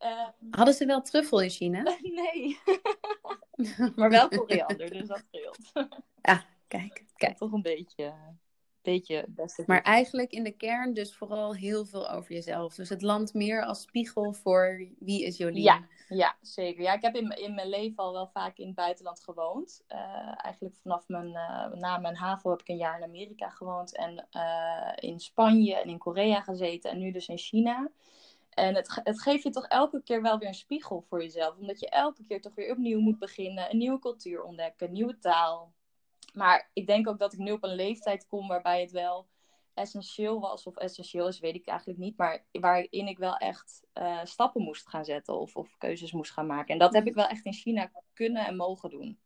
Uh, 0.01 0.29
Hadden 0.51 0.75
ze 0.75 0.87
wel 0.87 1.03
truffel 1.03 1.41
in 1.41 1.51
China? 1.51 1.83
nee. 2.03 2.59
maar 3.97 4.11
wel 4.11 4.29
koriander, 4.29 4.91
dus 4.91 5.09
dat 5.09 5.25
scheelt. 5.29 5.89
ah, 6.21 6.41
kijk. 6.69 7.05
kijk. 7.17 7.37
Toch 7.37 7.53
een 7.53 7.63
beetje 7.63 8.15
beetje 8.85 9.25
beste. 9.29 9.63
Maar 9.67 9.83
eigenlijk 9.83 10.33
in 10.33 10.45
de 10.45 10.57
kern 10.57 10.93
dus 10.93 11.17
vooral 11.17 11.55
heel 11.55 11.85
veel 11.85 12.11
over 12.11 12.33
jezelf. 12.33 12.75
Dus 12.75 12.89
het 12.89 13.03
land 13.03 13.35
meer 13.35 13.65
als 13.65 13.81
spiegel 13.81 14.33
voor 14.33 14.87
wie 14.99 15.25
is 15.25 15.37
Jolien. 15.37 15.63
Ja, 15.63 15.87
ja 16.09 16.37
zeker. 16.41 16.83
Ja, 16.83 16.93
ik 16.93 17.03
heb 17.03 17.15
in, 17.15 17.31
in 17.31 17.55
mijn 17.55 17.69
leven 17.69 17.97
al 17.97 18.13
wel 18.13 18.27
vaak 18.27 18.59
in 18.59 18.67
het 18.67 18.75
buitenland 18.75 19.21
gewoond. 19.21 19.85
Uh, 19.89 19.99
eigenlijk 20.45 20.77
vanaf 20.83 21.09
mijn, 21.09 21.29
uh, 21.29 21.73
na 21.73 21.99
mijn 21.99 22.17
HAVO 22.17 22.51
heb 22.51 22.61
ik 22.61 22.69
een 22.69 22.77
jaar 22.77 22.99
in 22.99 23.05
Amerika 23.05 23.49
gewoond. 23.49 23.97
En 23.97 24.29
uh, 24.33 25.11
in 25.11 25.21
Spanje 25.21 25.75
en 25.75 25.89
in 25.89 25.99
Korea 25.99 26.41
gezeten. 26.41 26.91
En 26.91 26.99
nu 26.99 27.11
dus 27.11 27.29
in 27.29 27.39
China. 27.39 27.91
En 28.51 28.75
het, 28.75 29.01
het 29.05 29.23
geeft 29.23 29.43
je 29.43 29.51
toch 29.51 29.67
elke 29.67 30.03
keer 30.03 30.23
wel 30.23 30.39
weer 30.39 30.49
een 30.49 30.55
spiegel 30.55 31.05
voor 31.09 31.23
jezelf. 31.23 31.57
Omdat 31.57 31.81
je 31.81 31.89
elke 31.89 32.25
keer 32.25 32.41
toch 32.41 32.55
weer 32.55 32.71
opnieuw 32.71 33.01
moet 33.01 33.19
beginnen. 33.19 33.71
Een 33.71 33.79
nieuwe 33.79 33.99
cultuur 33.99 34.43
ontdekken, 34.43 34.93
nieuwe 34.93 35.19
taal. 35.19 35.73
Maar 36.35 36.71
ik 36.73 36.87
denk 36.87 37.09
ook 37.09 37.19
dat 37.19 37.33
ik 37.33 37.39
nu 37.39 37.53
op 37.53 37.65
een 37.65 37.75
leeftijd 37.75 38.27
kom 38.27 38.49
waarbij 38.49 38.81
het 38.81 38.91
wel 38.91 39.27
essentieel 39.75 40.41
was, 40.41 40.67
of 40.67 40.77
essentieel 40.77 41.29
is, 41.29 41.39
weet 41.39 41.55
ik 41.55 41.67
eigenlijk 41.67 41.99
niet, 41.99 42.17
maar 42.17 42.45
waarin 42.53 43.07
ik 43.07 43.19
wel 43.19 43.37
echt 43.37 43.83
uh, 43.95 44.25
stappen 44.25 44.63
moest 44.63 44.89
gaan 44.89 45.05
zetten 45.05 45.39
of, 45.39 45.57
of 45.57 45.77
keuzes 45.79 46.13
moest 46.13 46.33
gaan 46.33 46.47
maken. 46.47 46.73
En 46.73 46.79
dat 46.79 46.95
heb 46.95 47.07
ik 47.07 47.15
wel 47.15 47.27
echt 47.27 47.45
in 47.45 47.53
China 47.53 47.91
kunnen 48.13 48.47
en 48.47 48.57
mogen 48.57 48.91
doen. 48.91 49.19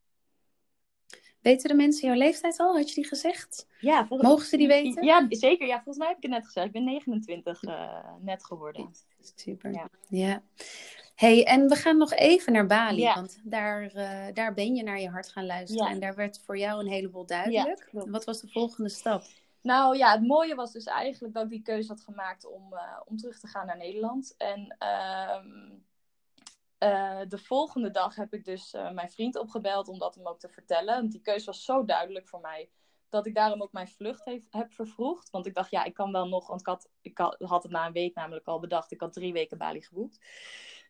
Weten 1.40 1.68
de 1.68 1.74
mensen 1.74 2.08
jouw 2.08 2.16
leeftijd 2.16 2.58
al? 2.58 2.76
Had 2.76 2.88
je 2.88 2.94
die 2.94 3.06
gezegd? 3.06 3.66
Ja. 3.80 4.06
Volgens... 4.06 4.28
Mogen 4.28 4.46
ze 4.46 4.56
die 4.56 4.66
weten? 4.66 5.04
Ja, 5.04 5.26
zeker. 5.28 5.66
Ja, 5.66 5.74
volgens 5.74 5.96
mij 5.96 6.08
heb 6.08 6.16
ik 6.16 6.22
het 6.22 6.32
net 6.32 6.44
gezegd. 6.44 6.66
Ik 6.66 6.72
ben 6.72 6.84
29 6.84 7.62
uh, 7.62 7.72
eh, 7.72 8.04
net 8.20 8.44
geworden. 8.44 8.90
Super. 9.20 9.72
Ja. 9.72 9.88
ja. 10.08 10.42
Hey, 11.18 11.44
en 11.44 11.68
we 11.68 11.75
gaan 11.75 11.96
nog 11.96 12.12
even 12.12 12.52
naar 12.52 12.66
Bali, 12.66 13.04
want 13.04 13.40
daar, 13.42 13.92
daar 14.34 14.54
ben 14.54 14.75
je 14.75 14.82
naar 14.82 15.00
je 15.00 15.08
hart 15.08 15.28
gaan 15.28 15.46
luisteren. 15.46 15.87
En 15.87 16.00
daar 16.00 16.14
werd 16.14 16.42
voor 16.44 16.58
jou 16.58 16.80
een 16.80 16.90
heleboel 16.90 17.26
duidelijk. 17.26 17.88
Wat 17.92 18.25
was 18.25 18.40
de 18.40 18.48
volgende 18.48 18.88
stap? 18.88 19.22
Nou 19.60 19.96
ja, 19.96 20.12
het 20.12 20.26
mooie 20.26 20.54
was 20.54 20.72
dus 20.72 20.84
eigenlijk 20.84 21.34
dat 21.34 21.44
ik 21.44 21.50
die 21.50 21.62
keuze 21.62 21.88
had 21.88 22.00
gemaakt 22.00 22.46
om, 22.46 22.75
om 23.04 23.16
terug 23.16 23.38
te 23.38 23.46
gaan 23.46 23.66
naar 23.66 23.76
Nederland. 23.76 24.34
En 24.37 24.76
ehm, 24.78 25.70
uh, 26.78 27.20
de 27.28 27.38
volgende 27.38 27.90
dag 27.90 28.14
heb 28.14 28.34
ik 28.34 28.44
dus 28.44 28.72
mijn 28.72 29.10
vriend 29.10 29.38
opgebeld 29.38 29.88
om 29.88 29.98
dat 29.98 30.14
hem 30.14 30.26
ook 30.26 30.40
te 30.40 30.48
vertellen. 30.48 30.94
Want 30.94 31.12
die 31.12 31.20
keuze 31.20 31.46
was 31.46 31.64
zo 31.64 31.84
duidelijk 31.84 32.28
voor 32.28 32.40
mij. 32.40 32.70
Dat 33.08 33.26
ik 33.26 33.34
daarom 33.34 33.62
ook 33.62 33.72
mijn 33.72 33.88
vlucht 33.88 34.25
heeft, 34.25 34.46
heb 34.50 34.72
vervroegd. 34.72 35.30
Want 35.30 35.46
ik 35.46 35.54
dacht, 35.54 35.70
ja, 35.70 35.84
ik 35.84 35.94
kan 35.94 36.12
wel 36.12 36.28
nog. 36.28 36.46
Want 36.46 36.60
ik 36.60 36.66
had, 36.66 36.88
ik 37.00 37.18
had 37.38 37.62
het 37.62 37.72
na 37.72 37.87
een 37.87 37.92
week 37.92 38.14
namelijk 38.14 38.46
al 38.46 38.60
bedacht. 38.60 38.92
Ik 38.92 39.00
had 39.00 39.12
drie 39.12 39.32
weken 39.32 39.58
Bali 39.58 39.82
geboekt. 39.82 40.18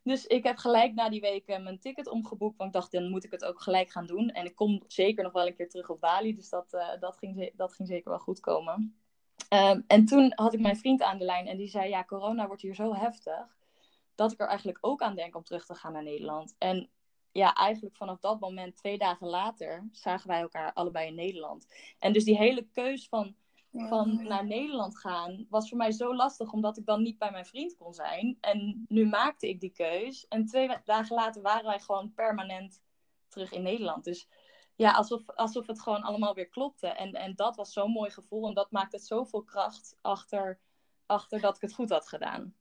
Dus 0.08 0.26
ik 0.26 0.44
heb 0.44 0.56
gelijk 0.56 0.94
na 0.94 1.08
die 1.08 1.20
weken 1.20 1.62
mijn 1.62 1.78
ticket 1.78 2.08
omgeboekt. 2.08 2.56
Want 2.56 2.74
ik 2.74 2.80
dacht, 2.80 2.92
dan 2.92 3.10
moet 3.10 3.24
ik 3.24 3.30
het 3.30 3.44
ook 3.44 3.60
gelijk 3.60 3.90
gaan 3.90 4.06
doen. 4.06 4.30
En 4.30 4.44
ik 4.44 4.54
kom 4.54 4.82
zeker 4.86 5.24
nog 5.24 5.32
wel 5.32 5.46
een 5.46 5.54
keer 5.54 5.68
terug 5.68 5.90
op 5.90 6.00
Bali. 6.00 6.34
Dus 6.34 6.48
dat, 6.48 6.74
uh, 6.74 6.88
dat, 7.00 7.16
ging, 7.16 7.52
dat 7.56 7.74
ging 7.74 7.88
zeker 7.88 8.10
wel 8.10 8.18
goed 8.18 8.40
komen. 8.40 9.00
Um, 9.54 9.84
en 9.86 10.04
toen 10.04 10.32
had 10.34 10.54
ik 10.54 10.60
mijn 10.60 10.76
vriend 10.76 11.02
aan 11.02 11.18
de 11.18 11.24
lijn. 11.24 11.46
En 11.46 11.56
die 11.56 11.68
zei, 11.68 11.88
ja, 11.88 12.04
corona 12.04 12.46
wordt 12.46 12.62
hier 12.62 12.74
zo 12.74 12.94
heftig 12.94 13.56
dat 14.14 14.32
ik 14.32 14.40
er 14.40 14.46
eigenlijk 14.46 14.78
ook 14.80 15.02
aan 15.02 15.14
denk 15.14 15.36
om 15.36 15.44
terug 15.44 15.66
te 15.66 15.74
gaan 15.74 15.92
naar 15.92 16.02
Nederland. 16.02 16.54
En 16.58 16.90
ja, 17.32 17.54
eigenlijk 17.54 17.96
vanaf 17.96 18.18
dat 18.20 18.40
moment, 18.40 18.76
twee 18.76 18.98
dagen 18.98 19.26
later, 19.26 19.88
zagen 19.92 20.28
wij 20.28 20.40
elkaar 20.40 20.72
allebei 20.72 21.08
in 21.08 21.14
Nederland. 21.14 21.66
En 21.98 22.12
dus 22.12 22.24
die 22.24 22.36
hele 22.36 22.66
keus 22.72 23.08
van, 23.08 23.34
van 23.72 24.22
naar 24.22 24.46
Nederland 24.46 24.98
gaan 24.98 25.46
was 25.48 25.68
voor 25.68 25.78
mij 25.78 25.92
zo 25.92 26.14
lastig, 26.14 26.52
omdat 26.52 26.76
ik 26.76 26.86
dan 26.86 27.02
niet 27.02 27.18
bij 27.18 27.30
mijn 27.30 27.46
vriend 27.46 27.76
kon 27.76 27.94
zijn. 27.94 28.38
En 28.40 28.84
nu 28.88 29.06
maakte 29.06 29.48
ik 29.48 29.60
die 29.60 29.72
keus. 29.72 30.28
En 30.28 30.46
twee 30.46 30.76
dagen 30.84 31.16
later 31.16 31.42
waren 31.42 31.64
wij 31.64 31.80
gewoon 31.80 32.14
permanent 32.14 32.82
terug 33.28 33.52
in 33.52 33.62
Nederland. 33.62 34.04
Dus 34.04 34.28
ja, 34.74 34.90
alsof, 34.90 35.30
alsof 35.30 35.66
het 35.66 35.80
gewoon 35.80 36.02
allemaal 36.02 36.34
weer 36.34 36.48
klopte. 36.48 36.86
En, 36.86 37.12
en 37.12 37.34
dat 37.34 37.56
was 37.56 37.72
zo'n 37.72 37.90
mooi 37.90 38.10
gevoel. 38.10 38.48
En 38.48 38.54
dat 38.54 38.70
maakte 38.70 38.96
het 38.96 39.06
zoveel 39.06 39.42
kracht 39.42 39.98
achter, 40.00 40.60
achter 41.06 41.40
dat 41.40 41.56
ik 41.56 41.62
het 41.62 41.74
goed 41.74 41.90
had 41.90 42.08
gedaan. 42.08 42.54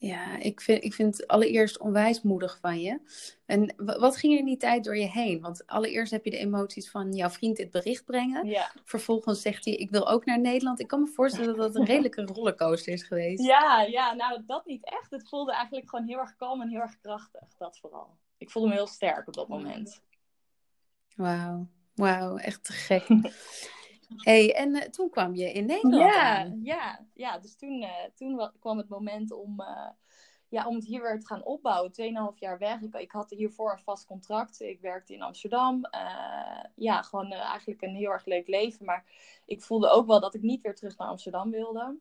Ja, 0.00 0.36
ik 0.36 0.60
vind, 0.60 0.84
ik 0.84 0.94
vind 0.94 1.16
het 1.16 1.26
allereerst 1.26 1.78
onwijs 1.78 2.22
moedig 2.22 2.58
van 2.60 2.80
je. 2.80 3.00
En 3.46 3.74
wat 3.76 4.16
ging 4.16 4.32
er 4.32 4.38
in 4.38 4.44
die 4.44 4.56
tijd 4.56 4.84
door 4.84 4.96
je 4.96 5.08
heen? 5.08 5.40
Want 5.40 5.66
allereerst 5.66 6.10
heb 6.10 6.24
je 6.24 6.30
de 6.30 6.36
emoties 6.36 6.90
van 6.90 7.12
jouw 7.12 7.30
vriend 7.30 7.56
dit 7.56 7.70
bericht 7.70 8.04
brengen. 8.04 8.46
Ja. 8.46 8.72
Vervolgens 8.84 9.40
zegt 9.40 9.64
hij, 9.64 9.74
ik 9.74 9.90
wil 9.90 10.08
ook 10.08 10.24
naar 10.24 10.40
Nederland. 10.40 10.80
Ik 10.80 10.86
kan 10.86 11.00
me 11.00 11.06
voorstellen 11.06 11.56
dat 11.56 11.66
het 11.66 11.74
een 11.74 11.84
redelijke 11.84 12.22
rollercoaster 12.32 12.92
is 12.92 13.02
geweest. 13.02 13.42
Ja, 13.42 13.82
ja, 13.82 14.14
nou 14.14 14.42
dat 14.46 14.66
niet 14.66 14.84
echt. 14.84 15.10
Het 15.10 15.28
voelde 15.28 15.52
eigenlijk 15.52 15.88
gewoon 15.88 16.06
heel 16.06 16.18
erg 16.18 16.36
kalm 16.36 16.62
en 16.62 16.68
heel 16.68 16.80
erg 16.80 16.98
krachtig. 16.98 17.56
Dat 17.56 17.78
vooral. 17.78 18.16
Ik 18.36 18.50
voelde 18.50 18.68
me 18.68 18.74
heel 18.74 18.86
sterk 18.86 19.28
op 19.28 19.34
dat 19.34 19.48
moment. 19.48 20.02
Wauw, 21.16 21.66
wauw, 21.94 22.36
echt 22.36 22.64
te 22.64 22.72
gek. 22.72 23.06
hey, 24.16 24.54
en 24.54 24.74
uh, 24.74 24.80
toen 24.82 25.10
kwam 25.10 25.34
je 25.34 25.52
in 25.52 25.66
Nederland 25.66 26.12
ja, 26.12 26.38
aan. 26.38 26.60
Ja, 26.62 27.06
ja, 27.14 27.38
dus 27.38 27.56
toen, 27.56 27.82
uh, 27.82 27.90
toen 28.14 28.50
kwam 28.60 28.78
het 28.78 28.88
moment 28.88 29.32
om, 29.32 29.60
uh, 29.60 29.88
ja, 30.48 30.66
om 30.66 30.74
het 30.74 30.84
hier 30.84 31.02
weer 31.02 31.20
te 31.20 31.26
gaan 31.26 31.44
opbouwen. 31.44 31.92
Tweeënhalf 31.92 32.40
jaar 32.40 32.58
weg. 32.58 32.80
Ik, 32.80 32.94
ik 32.94 33.12
had 33.12 33.30
hiervoor 33.30 33.72
een 33.72 33.78
vast 33.78 34.06
contract. 34.06 34.60
Ik 34.60 34.80
werkte 34.80 35.14
in 35.14 35.22
Amsterdam. 35.22 35.88
ja, 36.74 37.02
gewoon 37.02 37.32
eigenlijk 37.32 37.82
een 37.82 37.94
heel 37.94 38.10
erg 38.10 38.24
leuk 38.24 38.48
leven. 38.48 38.84
Maar 38.84 39.04
ik 39.46 39.62
voelde 39.62 39.88
ook 39.88 40.06
wel 40.06 40.20
dat 40.20 40.34
ik 40.34 40.42
niet 40.42 40.62
weer 40.62 40.74
terug 40.74 40.96
naar 40.96 41.08
Amsterdam 41.08 41.50
wilde. 41.50 41.96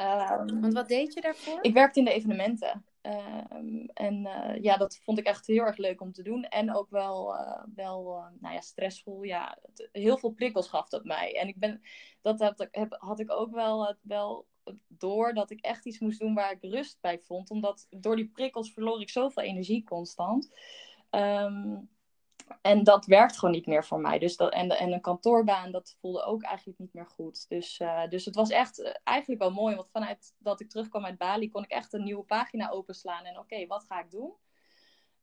Um, 0.00 0.60
Want 0.60 0.72
wat 0.72 0.88
deed 0.88 1.14
je 1.14 1.20
daarvoor? 1.20 1.58
Ik 1.60 1.72
werkte 1.72 1.98
in 1.98 2.04
de 2.04 2.12
evenementen. 2.12 2.84
Um, 3.08 3.88
en 3.94 4.14
uh, 4.26 4.62
ja, 4.62 4.76
dat 4.76 4.98
vond 5.02 5.18
ik 5.18 5.26
echt 5.26 5.46
heel 5.46 5.62
erg 5.64 5.76
leuk 5.76 6.00
om 6.00 6.12
te 6.12 6.22
doen. 6.22 6.44
En 6.44 6.74
ook 6.74 6.90
wel, 6.90 7.34
uh, 7.34 7.62
wel 7.74 8.16
uh, 8.16 8.26
nou 8.40 8.54
ja, 8.54 8.60
stressvol. 8.60 9.22
Ja, 9.22 9.58
het, 9.62 9.88
heel 9.92 10.18
veel 10.18 10.30
prikkels 10.30 10.68
gaf 10.68 10.88
dat 10.88 11.04
mij. 11.04 11.36
En 11.36 11.48
ik 11.48 11.58
ben, 11.58 11.82
dat 12.20 12.54
had 12.88 13.20
ik 13.20 13.30
ook 13.30 13.54
wel, 13.54 13.96
wel 14.02 14.46
door 14.88 15.34
dat 15.34 15.50
ik 15.50 15.60
echt 15.60 15.86
iets 15.86 15.98
moest 15.98 16.18
doen 16.18 16.34
waar 16.34 16.52
ik 16.52 16.62
rust 16.72 16.98
bij 17.00 17.18
vond. 17.18 17.50
Omdat 17.50 17.86
door 17.90 18.16
die 18.16 18.28
prikkels 18.28 18.72
verloor 18.72 19.00
ik 19.00 19.10
zoveel 19.10 19.42
energie 19.42 19.84
constant. 19.84 20.50
Um, 21.10 21.88
en 22.62 22.84
dat 22.84 23.06
werkt 23.06 23.38
gewoon 23.38 23.54
niet 23.54 23.66
meer 23.66 23.84
voor 23.84 24.00
mij. 24.00 24.18
Dus 24.18 24.36
dat, 24.36 24.52
en, 24.52 24.70
en 24.70 24.92
een 24.92 25.00
kantoorbaan, 25.00 25.72
dat 25.72 25.96
voelde 26.00 26.22
ook 26.22 26.42
eigenlijk 26.42 26.78
niet 26.78 26.94
meer 26.94 27.06
goed. 27.06 27.48
Dus, 27.48 27.80
uh, 27.80 28.08
dus 28.08 28.24
het 28.24 28.34
was 28.34 28.50
echt 28.50 28.78
uh, 28.78 28.94
eigenlijk 29.04 29.40
wel 29.40 29.50
mooi. 29.50 29.74
Want 29.74 29.90
vanuit 29.90 30.34
dat 30.38 30.60
ik 30.60 30.68
terugkwam 30.68 31.04
uit 31.04 31.18
Bali, 31.18 31.50
kon 31.50 31.62
ik 31.62 31.70
echt 31.70 31.92
een 31.92 32.04
nieuwe 32.04 32.24
pagina 32.24 32.70
openslaan. 32.70 33.24
En 33.24 33.38
oké, 33.38 33.66
wat 33.66 33.84
ga 33.84 34.00
ik 34.00 34.10
doen? 34.10 34.32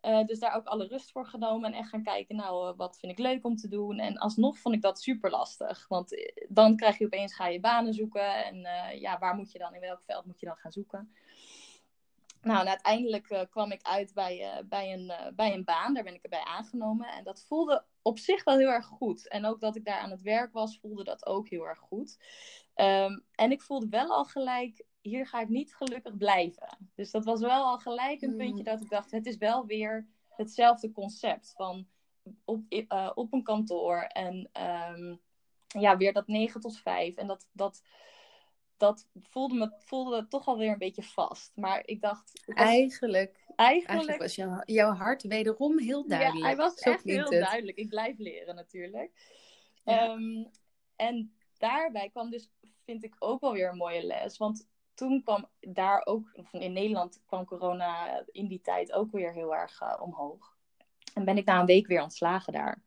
Uh, 0.01 0.25
dus 0.25 0.39
daar 0.39 0.55
ook 0.55 0.65
alle 0.65 0.88
rust 0.88 1.12
voor 1.12 1.27
genomen. 1.27 1.74
En 1.74 1.79
echt 1.79 1.89
gaan 1.89 2.03
kijken, 2.03 2.36
nou, 2.36 2.75
wat 2.75 2.98
vind 3.00 3.12
ik 3.12 3.17
leuk 3.20 3.46
om 3.46 3.55
te 3.55 3.67
doen? 3.67 4.00
En 4.00 4.17
alsnog 4.17 4.60
vond 4.60 4.75
ik 4.75 4.82
dat 4.82 5.01
super 5.01 5.29
lastig. 5.29 5.88
Want 5.88 6.34
dan 6.50 6.75
krijg 6.75 6.98
je 6.98 7.05
opeens, 7.05 7.36
ga 7.36 7.48
je 7.48 7.60
banen 7.60 7.94
zoeken. 7.94 8.46
En 8.46 8.67
ja, 9.00 9.20
waar 9.20 9.36
moet 9.36 9.51
je 9.51 9.60
dan, 9.60 9.74
in 9.74 9.82
welk 9.82 10.01
veld 10.05 10.25
moet 10.25 10.39
je 10.39 10.46
dan 10.46 10.58
gaan 10.58 10.72
zoeken? 10.72 11.15
Nou, 12.46 12.60
en 12.60 12.68
uiteindelijk 12.68 13.32
uh, 13.32 13.42
kwam 13.50 13.72
ik 13.72 13.82
uit 13.82 14.14
bij, 14.14 14.40
uh, 14.40 14.68
bij, 14.70 14.94
een, 14.94 15.06
uh, 15.06 15.28
bij 15.36 15.54
een 15.54 15.64
baan. 15.64 15.94
Daar 15.94 16.04
ben 16.04 16.14
ik 16.14 16.24
erbij 16.24 16.44
aangenomen. 16.44 17.08
En 17.08 17.24
dat 17.24 17.46
voelde 17.48 17.86
op 18.02 18.20
zich 18.20 18.44
wel 18.44 18.58
heel 18.58 18.70
erg 18.70 18.86
goed. 18.86 19.28
En 19.28 19.46
ook 19.46 19.60
dat 19.60 19.75
ik 19.75 19.86
daar 19.86 20.00
aan 20.00 20.12
het 20.12 20.22
werk 20.22 20.54
was, 20.54 20.80
voelde 20.80 21.04
dat 21.04 21.25
ook 21.25 21.50
heel 21.50 21.68
erg 21.68 21.80
goed. 21.80 22.18
Um, 22.75 23.24
en 23.32 23.52
ik 23.52 23.62
voelde 23.62 23.90
wel 23.90 24.10
al 24.10 24.25
gelijk, 24.25 24.86
hier 25.02 25.28
ga 25.28 25.42
ik 25.42 25.50
niet 25.50 25.75
gelukkig 25.75 26.18
blijven. 26.18 26.78
Dus 26.96 27.12
dat 27.12 27.25
was 27.25 27.42
wel 27.42 27.64
al 27.64 27.78
gelijk 27.78 28.22
een 28.22 28.38
puntje 28.38 28.58
mm. 28.58 28.64
dat 28.64 28.82
ik 28.82 28.90
dacht, 28.90 29.12
het 29.12 29.25
is 29.25 29.38
wel 29.38 29.66
weer 29.66 30.08
hetzelfde 30.30 30.92
concept. 30.92 31.54
Van 31.56 31.88
op, 32.44 32.62
op 33.16 33.34
een 33.34 33.44
kantoor 33.44 34.02
en 34.02 34.50
um, 34.94 35.20
ja, 35.68 35.98
weer 35.98 36.14
dat 36.14 36.28
9 36.28 36.62
tot 36.62 36.78
5. 36.78 37.16
En 37.16 37.28
dat... 37.28 37.48
dat 37.52 37.84
dat 38.77 39.08
voelde 39.22 39.55
me 39.55 39.72
voelde 39.77 40.27
toch 40.27 40.48
alweer 40.48 40.72
een 40.72 40.77
beetje 40.77 41.03
vast. 41.03 41.51
Maar 41.55 41.82
ik 41.86 42.01
dacht. 42.01 42.41
eigenlijk, 42.53 43.46
eigenlijk, 43.55 44.17
was 44.17 44.36
jouw, 44.36 44.62
jouw 44.65 44.91
hart 44.91 45.24
wederom 45.24 45.79
heel 45.79 46.08
duidelijk. 46.08 46.39
Ja, 46.39 46.46
hij 46.46 46.55
was 46.55 46.75
echt 46.75 47.03
heel 47.03 47.29
duidelijk. 47.29 47.77
Ik 47.77 47.89
blijf 47.89 48.17
leren 48.17 48.55
natuurlijk. 48.55 49.12
Ja. 49.84 50.10
Um, 50.10 50.50
en 50.96 51.34
daarbij 51.58 52.10
kwam 52.10 52.29
dus, 52.29 52.50
vind 52.84 53.03
ik 53.03 53.15
ook 53.20 53.41
wel 53.41 53.53
weer 53.53 53.70
een 53.70 53.77
mooie 53.77 54.03
les. 54.03 54.38
Want 54.38 54.67
toen 54.94 55.24
kwam 55.24 55.50
daar 55.60 56.05
ook, 56.05 56.38
in 56.51 56.74
Nederland 56.74 57.22
kwam 57.25 57.46
corona 57.46 58.24
in 58.32 58.48
die 58.48 58.62
tijd 58.62 58.91
ook 58.91 59.12
weer 59.12 59.34
heel 59.34 59.55
erg 59.55 59.82
uh, 59.82 59.96
omhoog. 60.00 60.55
En 61.13 61.25
ben 61.25 61.38
ik 61.38 61.46
na 61.46 61.60
een 61.60 61.65
week 61.65 61.88
weer 61.88 62.01
ontslagen 62.01 62.53
daar. 62.53 62.82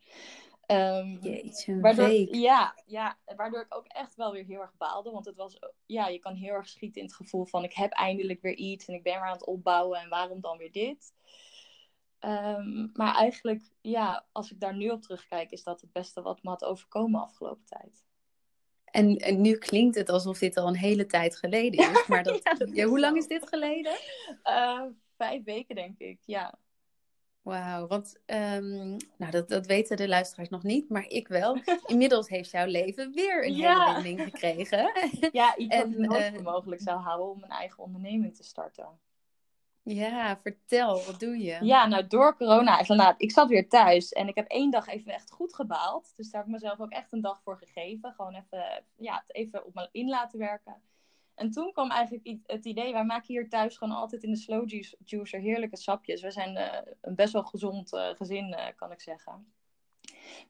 Um, 0.71 1.19
Jeetje, 1.21 1.81
waardoor. 1.81 2.37
Ja, 2.37 2.75
ja, 2.87 3.19
waardoor 3.37 3.61
ik 3.61 3.77
ook 3.77 3.87
echt 3.87 4.15
wel 4.15 4.33
weer 4.33 4.45
heel 4.45 4.61
erg 4.61 4.77
baalde. 4.77 5.11
Want 5.11 5.25
het 5.25 5.37
was, 5.37 5.59
ja, 5.87 6.09
je 6.09 6.19
kan 6.19 6.35
heel 6.35 6.55
erg 6.55 6.69
schieten 6.69 7.01
in 7.01 7.07
het 7.07 7.17
gevoel 7.17 7.45
van 7.45 7.65
ik 7.65 7.73
heb 7.73 7.93
eindelijk 7.93 8.43
weer 8.43 8.55
iets 8.55 8.87
en 8.87 8.95
ik 8.95 9.03
ben 9.03 9.13
weer 9.13 9.23
aan 9.23 9.33
het 9.33 9.47
opbouwen 9.47 10.01
en 10.01 10.09
waarom 10.09 10.41
dan 10.41 10.59
weer 10.59 10.73
dit? 10.73 11.13
Um, 12.21 12.91
maar 12.93 13.15
eigenlijk, 13.15 13.63
ja, 13.81 14.27
als 14.33 14.51
ik 14.51 14.61
daar 14.61 14.77
nu 14.77 14.89
op 14.89 15.03
terugkijk, 15.03 15.51
is 15.51 15.63
dat 15.63 15.81
het 15.81 15.93
beste 15.93 16.23
wat 16.23 16.43
me 16.43 16.51
had 16.51 16.65
overkomen 16.65 17.21
afgelopen 17.21 17.65
tijd. 17.65 18.05
En, 18.85 19.17
en 19.17 19.41
nu 19.41 19.57
klinkt 19.57 19.97
het 19.97 20.09
alsof 20.09 20.39
dit 20.39 20.57
al 20.57 20.69
een 20.69 20.77
hele 20.77 21.07
tijd 21.07 21.37
geleden 21.37 21.91
is. 21.91 22.07
Maar 22.09 22.23
dat, 22.23 22.41
ja, 22.43 22.55
dat 22.55 22.69
ja, 22.73 22.85
hoe 22.85 23.01
lang 23.01 23.17
is 23.17 23.27
dit 23.27 23.49
geleden? 23.49 23.93
Uh, 24.45 24.83
vijf 25.17 25.45
weken, 25.45 25.75
denk 25.75 25.99
ik, 25.99 26.19
ja. 26.25 26.59
Wauw, 27.49 27.87
want 27.87 28.17
um, 28.27 28.97
nou, 29.17 29.31
dat, 29.31 29.49
dat 29.49 29.67
weten 29.67 29.97
de 29.97 30.09
luisteraars 30.09 30.49
nog 30.49 30.63
niet, 30.63 30.89
maar 30.89 31.07
ik 31.09 31.29
wel. 31.29 31.59
Inmiddels 31.87 32.29
heeft 32.29 32.51
jouw 32.51 32.67
leven 32.67 33.13
weer 33.13 33.47
een 33.47 33.57
ja. 33.57 33.81
hele 33.81 33.93
wending 33.93 34.23
gekregen. 34.23 34.91
Ja, 35.33 35.57
iets 35.57 35.75
en, 35.75 35.81
wat 35.81 36.01
ik 36.01 36.09
nooit 36.09 36.35
uh, 36.35 36.41
mogelijk 36.41 36.81
zou 36.81 37.01
houden 37.01 37.31
om 37.31 37.43
een 37.43 37.51
eigen 37.51 37.83
onderneming 37.85 38.37
te 38.37 38.43
starten. 38.43 38.87
Ja, 39.83 40.39
vertel, 40.43 41.03
wat 41.05 41.21
doe 41.21 41.39
je? 41.39 41.59
Ja, 41.61 41.87
nou 41.87 42.07
door 42.07 42.37
corona, 42.37 42.83
nou, 42.87 43.15
ik 43.17 43.31
zat 43.31 43.49
weer 43.49 43.69
thuis 43.69 44.13
en 44.13 44.29
ik 44.29 44.35
heb 44.35 44.49
één 44.49 44.71
dag 44.71 44.87
even 44.87 45.13
echt 45.13 45.31
goed 45.31 45.55
gebaald. 45.55 46.13
Dus 46.17 46.31
daar 46.31 46.41
heb 46.41 46.51
ik 46.51 46.61
mezelf 46.61 46.81
ook 46.81 46.93
echt 46.93 47.13
een 47.13 47.21
dag 47.21 47.41
voor 47.43 47.59
gegeven. 47.59 48.13
Gewoon 48.13 48.35
even, 48.35 48.85
ja, 48.97 49.25
even 49.27 49.67
op 49.67 49.75
me 49.75 49.89
in 49.93 50.09
laten 50.09 50.39
werken. 50.39 50.83
En 51.39 51.51
toen 51.51 51.73
kwam 51.73 51.91
eigenlijk 51.91 52.39
het 52.47 52.65
idee, 52.65 52.93
wij 52.93 53.05
maken 53.05 53.27
hier 53.27 53.49
thuis 53.49 53.77
gewoon 53.77 53.97
altijd 53.97 54.23
in 54.23 54.31
de 54.31 54.37
slow 54.37 54.71
juicer 55.05 55.41
heerlijke 55.41 55.77
sapjes. 55.77 56.23
We 56.23 56.31
zijn 56.31 56.57
uh, 56.57 56.93
een 57.01 57.15
best 57.15 57.33
wel 57.33 57.45
gezond 57.45 57.93
uh, 57.93 58.09
gezin, 58.15 58.49
uh, 58.49 58.67
kan 58.77 58.93
ik 58.93 59.01
zeggen. 59.01 59.53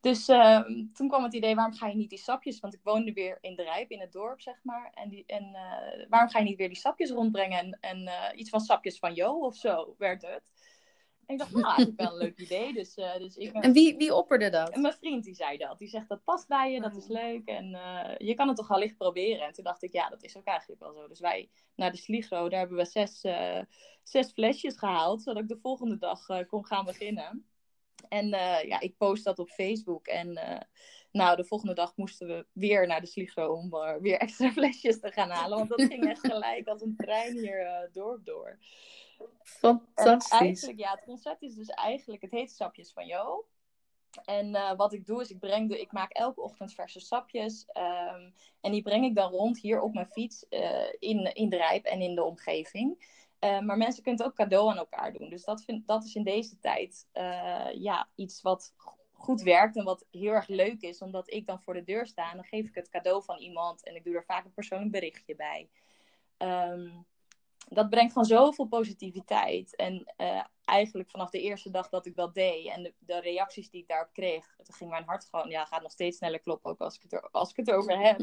Dus 0.01 0.29
ehm, 0.29 0.87
toen 0.93 1.09
kwam 1.09 1.23
het 1.23 1.35
idee, 1.35 1.55
waarom 1.55 1.75
ga 1.75 1.87
je 1.87 1.97
niet 1.97 2.11
die 2.11 2.19
sapjes, 2.19 2.61
want 2.61 2.75
ik 2.75 2.81
woonde 2.83 3.13
weer 3.13 3.39
in 3.41 3.57
de 3.57 3.63
Rijp, 3.63 3.91
in 3.91 4.01
het 4.01 4.13
dorp, 4.13 4.41
zeg 4.41 4.61
maar. 4.63 4.91
En, 4.95 5.09
die, 5.09 5.25
en 5.27 5.57
waarom 6.09 6.29
ga 6.29 6.39
je 6.39 6.45
niet 6.45 6.57
weer 6.57 6.69
die 6.69 6.77
sapjes 6.77 7.11
rondbrengen? 7.11 7.79
En, 7.81 8.07
en 8.07 8.39
iets 8.39 8.51
van 8.51 8.61
sapjes 8.61 8.99
van 8.99 9.15
Jo 9.15 9.39
of 9.39 9.57
zo 9.57 9.95
werd 9.99 10.23
het. 10.23 10.43
En 11.29 11.35
ik 11.35 11.41
dacht, 11.41 11.53
nou, 11.53 11.65
eigenlijk 11.65 12.01
wel 12.01 12.11
een 12.11 12.19
leuk 12.19 12.39
idee. 12.39 12.73
Dus, 12.73 12.97
uh, 12.97 13.17
dus 13.17 13.37
ik, 13.37 13.53
en 13.53 13.73
wie, 13.73 13.97
wie 13.97 14.15
opperde 14.15 14.51
dat? 14.51 14.71
En 14.71 14.81
mijn 14.81 14.95
vriend 14.95 15.25
die 15.25 15.35
zei 15.35 15.57
dat. 15.57 15.79
Die 15.79 15.89
zegt, 15.89 16.09
dat 16.09 16.25
past 16.25 16.49
bij 16.49 16.73
je, 16.73 16.81
dat 16.81 16.97
is 16.97 17.07
leuk. 17.07 17.47
En 17.47 17.73
uh, 17.73 18.15
je 18.19 18.35
kan 18.35 18.49
het 18.49 18.57
toch 18.57 18.71
al 18.71 18.79
licht 18.79 18.97
proberen. 18.97 19.47
En 19.47 19.53
toen 19.53 19.65
dacht 19.65 19.83
ik, 19.83 19.93
ja, 19.93 20.09
dat 20.09 20.23
is 20.23 20.37
ook 20.37 20.45
eigenlijk 20.45 20.81
wel 20.81 20.93
zo. 20.93 21.09
Dus 21.09 21.21
wij 21.21 21.51
naar 21.75 21.91
de 21.91 21.97
Sligo, 21.97 22.49
daar 22.49 22.59
hebben 22.59 22.77
we 22.77 22.85
zes, 22.85 23.25
uh, 23.25 23.61
zes 24.03 24.33
flesjes 24.33 24.79
gehaald. 24.79 25.23
Zodat 25.23 25.43
ik 25.43 25.49
de 25.49 25.59
volgende 25.63 25.99
dag 25.99 26.47
kon 26.47 26.67
gaan 26.67 26.85
beginnen. 26.85 27.47
En 28.09 28.29
ja, 28.67 28.81
ik 28.81 28.97
post 28.97 29.25
dat 29.25 29.39
op 29.39 29.49
Facebook. 29.49 30.07
En 30.07 30.33
nou, 31.13 31.37
de 31.37 31.45
volgende 31.45 31.75
dag 31.75 31.97
moesten 31.97 32.27
we 32.27 32.47
weer 32.53 32.87
naar 32.87 33.01
de 33.01 33.07
Sligo 33.07 33.47
om 33.47 33.71
weer 34.01 34.19
extra 34.19 34.53
flesjes 34.59 35.01
te 35.01 35.13
gaan 35.13 35.31
halen. 35.31 35.59
Want 35.59 35.71
dat 35.71 35.83
ging 35.83 36.09
echt 36.09 36.27
gelijk 36.27 36.69
als 36.69 36.83
een 36.83 36.97
trein 36.97 37.39
hier 37.39 37.89
dorp 37.93 38.25
door. 38.25 38.59
Fantastisch. 39.43 40.31
En 40.31 40.39
eigenlijk, 40.39 40.79
ja, 40.79 40.91
het 40.91 41.05
concept 41.05 41.43
is 41.43 41.55
dus 41.55 41.69
eigenlijk, 41.69 42.23
het 42.23 42.31
heet 42.31 42.51
Sapjes 42.51 42.93
van 42.93 43.07
Jo. 43.07 43.47
En 44.25 44.49
uh, 44.49 44.77
wat 44.77 44.93
ik 44.93 45.07
doe 45.07 45.21
is, 45.21 45.31
ik, 45.31 45.39
breng 45.39 45.69
de, 45.69 45.81
ik 45.81 45.93
maak 45.93 46.13
elke 46.13 46.41
ochtend 46.41 46.75
verse 46.75 47.01
sapjes. 47.01 47.67
Um, 47.69 48.35
en 48.61 48.73
die 48.73 48.83
breng 48.83 49.05
ik 49.05 49.15
dan 49.15 49.31
rond 49.31 49.59
hier 49.59 49.81
op 49.81 49.95
mijn 49.95 50.07
fiets 50.07 50.47
uh, 50.51 50.93
in, 50.99 51.35
in 51.35 51.49
de 51.49 51.57
Rijp 51.57 51.85
en 51.85 52.01
in 52.01 52.15
de 52.15 52.23
omgeving. 52.23 53.17
Uh, 53.41 53.61
maar 53.61 53.77
mensen 53.77 54.03
kunnen 54.03 54.21
het 54.21 54.31
ook 54.31 54.37
cadeau 54.37 54.71
aan 54.71 54.77
elkaar 54.77 55.13
doen. 55.13 55.31
Dus 55.31 55.45
dat, 55.45 55.65
vind, 55.65 55.87
dat 55.87 56.05
is 56.05 56.15
in 56.15 56.25
deze 56.25 56.59
tijd 56.59 57.07
ja, 57.75 58.09
iets 58.15 58.43
wat 58.43 58.75
goed 59.13 59.43
werkt 59.43 59.77
en 59.77 59.85
wat 59.85 60.05
heel 60.11 60.33
erg 60.33 60.47
leuk 60.47 60.81
is. 60.81 61.03
Omdat 61.03 61.33
ik 61.33 61.47
dan 61.47 61.63
voor 61.63 61.75
de 61.75 61.85
deur 61.85 62.07
sta 62.07 62.31
en 62.31 62.37
dan 62.37 62.45
geef 62.45 62.69
ik 62.69 62.75
het 62.75 62.89
cadeau 62.89 63.23
van 63.23 63.39
iemand. 63.39 63.85
En 63.85 63.95
ik 63.95 64.05
doe 64.05 64.15
er 64.15 64.25
vaak 64.25 64.45
een 64.45 64.53
persoonlijk 64.53 64.91
berichtje 64.91 65.37
bij. 65.37 65.69
Um, 66.39 67.07
dat 67.69 67.91
brengt 67.91 68.13
gewoon 68.13 68.29
zoveel 68.29 68.67
positiviteit. 68.67 69.77
En 69.77 70.15
uh, 70.17 70.45
eigenlijk 70.65 71.11
vanaf 71.11 71.31
de 71.31 71.41
eerste 71.41 71.71
dag 71.71 71.89
dat 71.89 72.07
ik 72.07 72.17
dat 72.17 72.35
deed 72.35 72.67
en 72.67 72.83
de, 72.83 72.95
de, 72.99 73.21
reacties 73.21 73.71
die 73.71 73.81
ik 73.81 73.89
daarop 73.89 74.13
kreeg, 74.13 74.57
toen 74.57 74.75
ging 74.75 74.91
mijn 74.91 75.05
hart 75.05 75.25
gewoon, 75.25 75.49
ja, 75.49 75.65
gaat 75.65 75.83
nog 75.83 75.91
steeds 75.91 76.17
sneller 76.17 76.41
kloppen 76.41 76.71
ook 76.71 76.81
als 76.81 76.95
ik 76.95 77.03
het, 77.03 77.13
er, 77.13 77.29
als 77.31 77.51
ik 77.51 77.57
het 77.57 77.71
over 77.71 77.99
heb. 78.07 78.19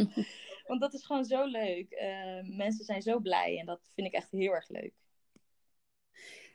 Want 0.68 0.82
dat 0.82 0.94
is 0.94 1.06
gewoon 1.06 1.26
zo 1.26 1.46
leuk. 1.46 1.92
Uh, 1.92 2.56
mensen 2.58 2.86
zijn 2.86 3.02
zo 3.02 3.20
blij 3.20 3.60
en 3.60 3.66
dat 3.66 3.92
vind 3.94 4.08
ik 4.08 4.14
echt 4.14 4.32
heel 4.32 4.52
erg 4.52 4.70
leuk 4.70 4.94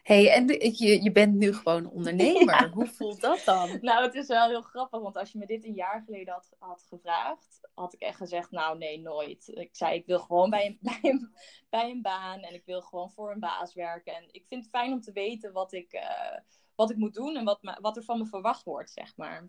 hey, 0.02 0.32
en 0.32 0.46
je, 0.46 1.02
je 1.02 1.12
bent 1.12 1.34
nu 1.34 1.52
gewoon 1.52 1.90
ondernemer. 1.90 2.68
Hoe 2.74 2.86
voelt 2.86 3.20
dat 3.20 3.42
dan? 3.44 3.78
Nou, 3.80 4.02
het 4.02 4.14
is 4.14 4.26
wel 4.26 4.48
heel 4.48 4.62
grappig, 4.62 5.00
want 5.00 5.16
als 5.16 5.32
je 5.32 5.38
me 5.38 5.46
dit 5.46 5.64
een 5.64 5.74
jaar 5.74 6.02
geleden 6.06 6.32
had, 6.32 6.50
had 6.58 6.86
gevraagd, 6.88 7.60
had 7.74 7.94
ik 7.94 8.00
echt 8.00 8.16
gezegd, 8.16 8.50
nou 8.50 8.78
nee, 8.78 9.00
nooit. 9.00 9.48
Ik 9.48 9.76
zei, 9.76 9.94
ik 9.94 10.06
wil 10.06 10.18
gewoon 10.18 10.50
bij 10.50 10.66
een, 10.66 10.78
bij, 10.90 11.10
een, 11.10 11.34
bij 11.70 11.90
een 11.90 12.02
baan 12.02 12.40
en 12.40 12.54
ik 12.54 12.64
wil 12.64 12.80
gewoon 12.80 13.10
voor 13.10 13.32
een 13.32 13.40
baas 13.40 13.74
werken. 13.74 14.14
En 14.14 14.24
ik 14.30 14.44
vind 14.48 14.62
het 14.62 14.70
fijn 14.70 14.92
om 14.92 15.00
te 15.00 15.12
weten 15.12 15.52
wat 15.52 15.72
ik, 15.72 15.92
uh, 15.92 16.38
wat 16.74 16.90
ik 16.90 16.96
moet 16.96 17.14
doen 17.14 17.36
en 17.36 17.44
wat, 17.44 17.76
wat 17.80 17.96
er 17.96 18.04
van 18.04 18.18
me 18.18 18.26
verwacht 18.26 18.64
wordt, 18.64 18.90
zeg 18.90 19.16
maar. 19.16 19.48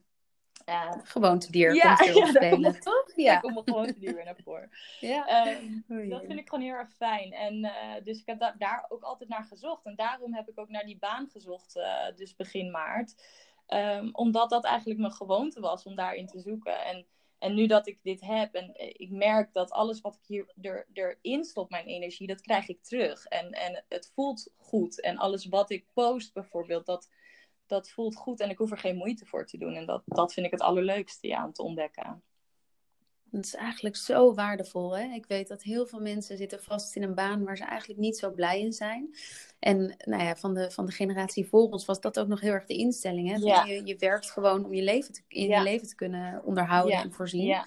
Uh, 0.65 0.91
gewoontedier 1.03 1.75
ja, 1.75 1.95
komt 1.95 2.15
ja, 2.17 2.25
spelen, 2.25 2.79
toch? 2.79 3.11
Ja, 3.15 3.31
daar 3.31 3.41
komt 3.41 3.53
mijn 3.53 3.65
gewoontedier 3.65 4.15
weer 4.15 4.25
naar 4.25 4.39
voren. 4.43 4.69
ja. 4.99 5.47
Um, 5.47 6.09
dat 6.09 6.25
vind 6.25 6.39
ik 6.39 6.49
gewoon 6.49 6.63
heel 6.63 6.73
erg 6.73 6.93
fijn. 6.93 7.31
En 7.33 7.55
uh, 7.55 7.71
dus 8.03 8.19
ik 8.19 8.25
heb 8.25 8.39
da 8.39 8.55
daar 8.57 8.85
ook 8.89 9.03
altijd 9.03 9.29
naar 9.29 9.43
gezocht. 9.43 9.85
En 9.85 9.95
daarom 9.95 10.33
heb 10.33 10.49
ik 10.49 10.59
ook 10.59 10.69
naar 10.69 10.85
die 10.85 10.97
baan 10.97 11.29
gezocht, 11.31 11.75
uh, 11.75 12.15
dus 12.15 12.35
begin 12.35 12.71
maart. 12.71 13.15
Um, 13.67 14.09
omdat 14.11 14.49
dat 14.49 14.65
eigenlijk 14.65 14.99
mijn 14.99 15.13
gewoonte 15.13 15.59
was 15.59 15.83
om 15.83 15.95
daarin 15.95 16.27
te 16.27 16.39
zoeken. 16.39 16.83
En, 16.85 17.05
en 17.39 17.53
nu 17.53 17.67
dat 17.67 17.87
ik 17.87 18.03
dit 18.03 18.21
heb 18.21 18.53
en 18.53 18.71
ik 18.97 19.09
merk 19.09 19.53
dat 19.53 19.71
alles 19.71 20.01
wat 20.01 20.15
ik 20.15 20.25
hier 20.25 20.53
er, 20.61 20.87
erin 20.93 21.43
stop, 21.43 21.69
mijn 21.69 21.85
energie, 21.85 22.27
dat 22.27 22.41
krijg 22.41 22.67
ik 22.67 22.83
terug. 22.83 23.25
En, 23.25 23.51
en 23.51 23.83
het 23.89 24.11
voelt 24.13 24.51
goed. 24.57 25.01
En 25.01 25.17
alles 25.17 25.45
wat 25.45 25.69
ik 25.69 25.85
post 25.93 26.33
bijvoorbeeld, 26.33 26.85
dat 26.85 27.09
dat 27.71 27.89
voelt 27.89 28.15
goed 28.15 28.39
en 28.39 28.49
ik 28.49 28.57
hoef 28.57 28.71
er 28.71 28.77
geen 28.77 28.95
moeite 28.95 29.25
voor 29.25 29.45
te 29.45 29.57
doen. 29.57 29.73
En 29.73 29.85
dat, 29.85 30.01
dat 30.05 30.33
vind 30.33 30.45
ik 30.45 30.51
het 30.51 30.61
allerleukste 30.61 31.27
ja, 31.27 31.45
om 31.45 31.53
te 31.53 31.63
ontdekken. 31.63 32.23
Dat 33.23 33.45
is 33.45 33.55
eigenlijk 33.55 33.95
zo 33.95 34.33
waardevol. 34.33 34.97
Hè? 34.97 35.03
Ik 35.03 35.25
weet 35.25 35.47
dat 35.47 35.63
heel 35.63 35.85
veel 35.85 35.99
mensen 35.99 36.37
zitten 36.37 36.63
vast 36.63 36.95
in 36.95 37.03
een 37.03 37.15
baan 37.15 37.43
waar 37.43 37.57
ze 37.57 37.63
eigenlijk 37.63 37.99
niet 37.99 38.17
zo 38.17 38.31
blij 38.31 38.59
in 38.59 38.73
zijn. 38.73 39.15
En 39.59 39.95
nou 40.05 40.23
ja, 40.23 40.35
van, 40.35 40.53
de, 40.53 40.71
van 40.71 40.85
de 40.85 40.91
generatie 40.91 41.47
voor 41.47 41.69
ons 41.69 41.85
was 41.85 42.01
dat 42.01 42.19
ook 42.19 42.27
nog 42.27 42.39
heel 42.39 42.53
erg 42.53 42.65
de 42.65 42.77
instelling. 42.77 43.29
Hè? 43.29 43.35
Ja. 43.35 43.65
Je, 43.65 43.85
je 43.85 43.95
werkt 43.95 44.31
gewoon 44.31 44.65
om 44.65 44.73
je 44.73 44.83
leven 44.83 45.13
te, 45.13 45.21
in 45.27 45.47
je 45.47 45.61
leven 45.61 45.87
te 45.87 45.95
kunnen 45.95 46.43
onderhouden 46.43 46.97
en 46.97 47.11
voorzien. 47.11 47.63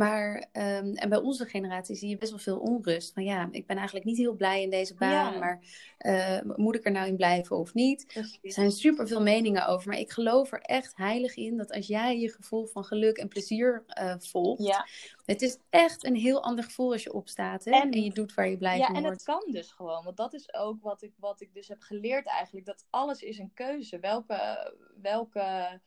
Maar 0.00 0.34
um, 0.52 0.94
en 0.94 1.08
bij 1.08 1.18
onze 1.18 1.46
generatie 1.46 1.96
zie 1.96 2.08
je 2.08 2.16
best 2.16 2.30
wel 2.30 2.40
veel 2.40 2.58
onrust. 2.58 3.12
Van 3.12 3.24
ja, 3.24 3.48
ik 3.50 3.66
ben 3.66 3.76
eigenlijk 3.76 4.06
niet 4.06 4.16
heel 4.16 4.34
blij 4.34 4.62
in 4.62 4.70
deze 4.70 4.94
baan, 4.94 5.38
maar 5.38 5.60
uh, 5.98 6.40
moet 6.56 6.74
ik 6.74 6.84
er 6.84 6.92
nou 6.92 7.06
in 7.06 7.16
blijven 7.16 7.56
of 7.56 7.74
niet? 7.74 8.12
Er 8.42 8.52
zijn 8.52 8.70
super 8.70 9.08
veel 9.08 9.22
meningen 9.22 9.66
over, 9.66 9.88
maar 9.88 9.98
ik 9.98 10.10
geloof 10.10 10.52
er 10.52 10.60
echt 10.60 10.96
heilig 10.96 11.36
in 11.36 11.56
dat 11.56 11.72
als 11.72 11.86
jij 11.86 12.18
je 12.18 12.32
gevoel 12.32 12.66
van 12.66 12.84
geluk 12.84 13.16
en 13.16 13.28
plezier 13.28 13.84
uh, 14.00 14.14
volgt, 14.18 14.62
ja. 14.62 14.86
het 15.24 15.42
is 15.42 15.58
echt 15.70 16.04
een 16.04 16.16
heel 16.16 16.42
ander 16.42 16.64
gevoel 16.64 16.92
als 16.92 17.02
je 17.02 17.12
opstaat 17.12 17.64
hè? 17.64 17.70
En, 17.70 17.90
en 17.90 18.02
je 18.02 18.10
doet 18.10 18.34
waar 18.34 18.48
je 18.48 18.56
blij 18.56 18.78
van 18.78 18.86
wordt. 18.86 19.00
Ja, 19.00 19.06
en 19.06 19.12
het 19.12 19.22
kan 19.22 19.52
dus 19.52 19.70
gewoon, 19.70 20.04
want 20.04 20.16
dat 20.16 20.34
is 20.34 20.54
ook 20.54 20.82
wat 20.82 21.02
ik, 21.02 21.12
wat 21.16 21.40
ik 21.40 21.54
dus 21.54 21.68
heb 21.68 21.80
geleerd 21.80 22.26
eigenlijk, 22.26 22.66
dat 22.66 22.86
alles 22.90 23.22
is 23.22 23.38
een 23.38 23.52
keuze. 23.54 23.98
Welke, 23.98 24.72
welke 25.02 25.80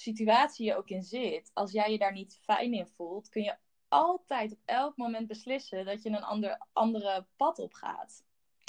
situatie 0.00 0.66
je 0.66 0.76
ook 0.76 0.88
in 0.88 1.02
zit, 1.02 1.50
als 1.54 1.72
jij 1.72 1.92
je 1.92 1.98
daar 1.98 2.12
niet 2.12 2.38
fijn 2.42 2.72
in 2.72 2.86
voelt, 2.86 3.28
kun 3.28 3.42
je 3.42 3.56
altijd 3.88 4.52
op 4.52 4.58
elk 4.64 4.96
moment 4.96 5.26
beslissen 5.26 5.84
dat 5.84 6.02
je 6.02 6.08
een 6.08 6.22
ander, 6.22 6.66
andere 6.72 7.26
pad 7.36 7.58
op 7.58 7.72
gaat. 7.72 8.24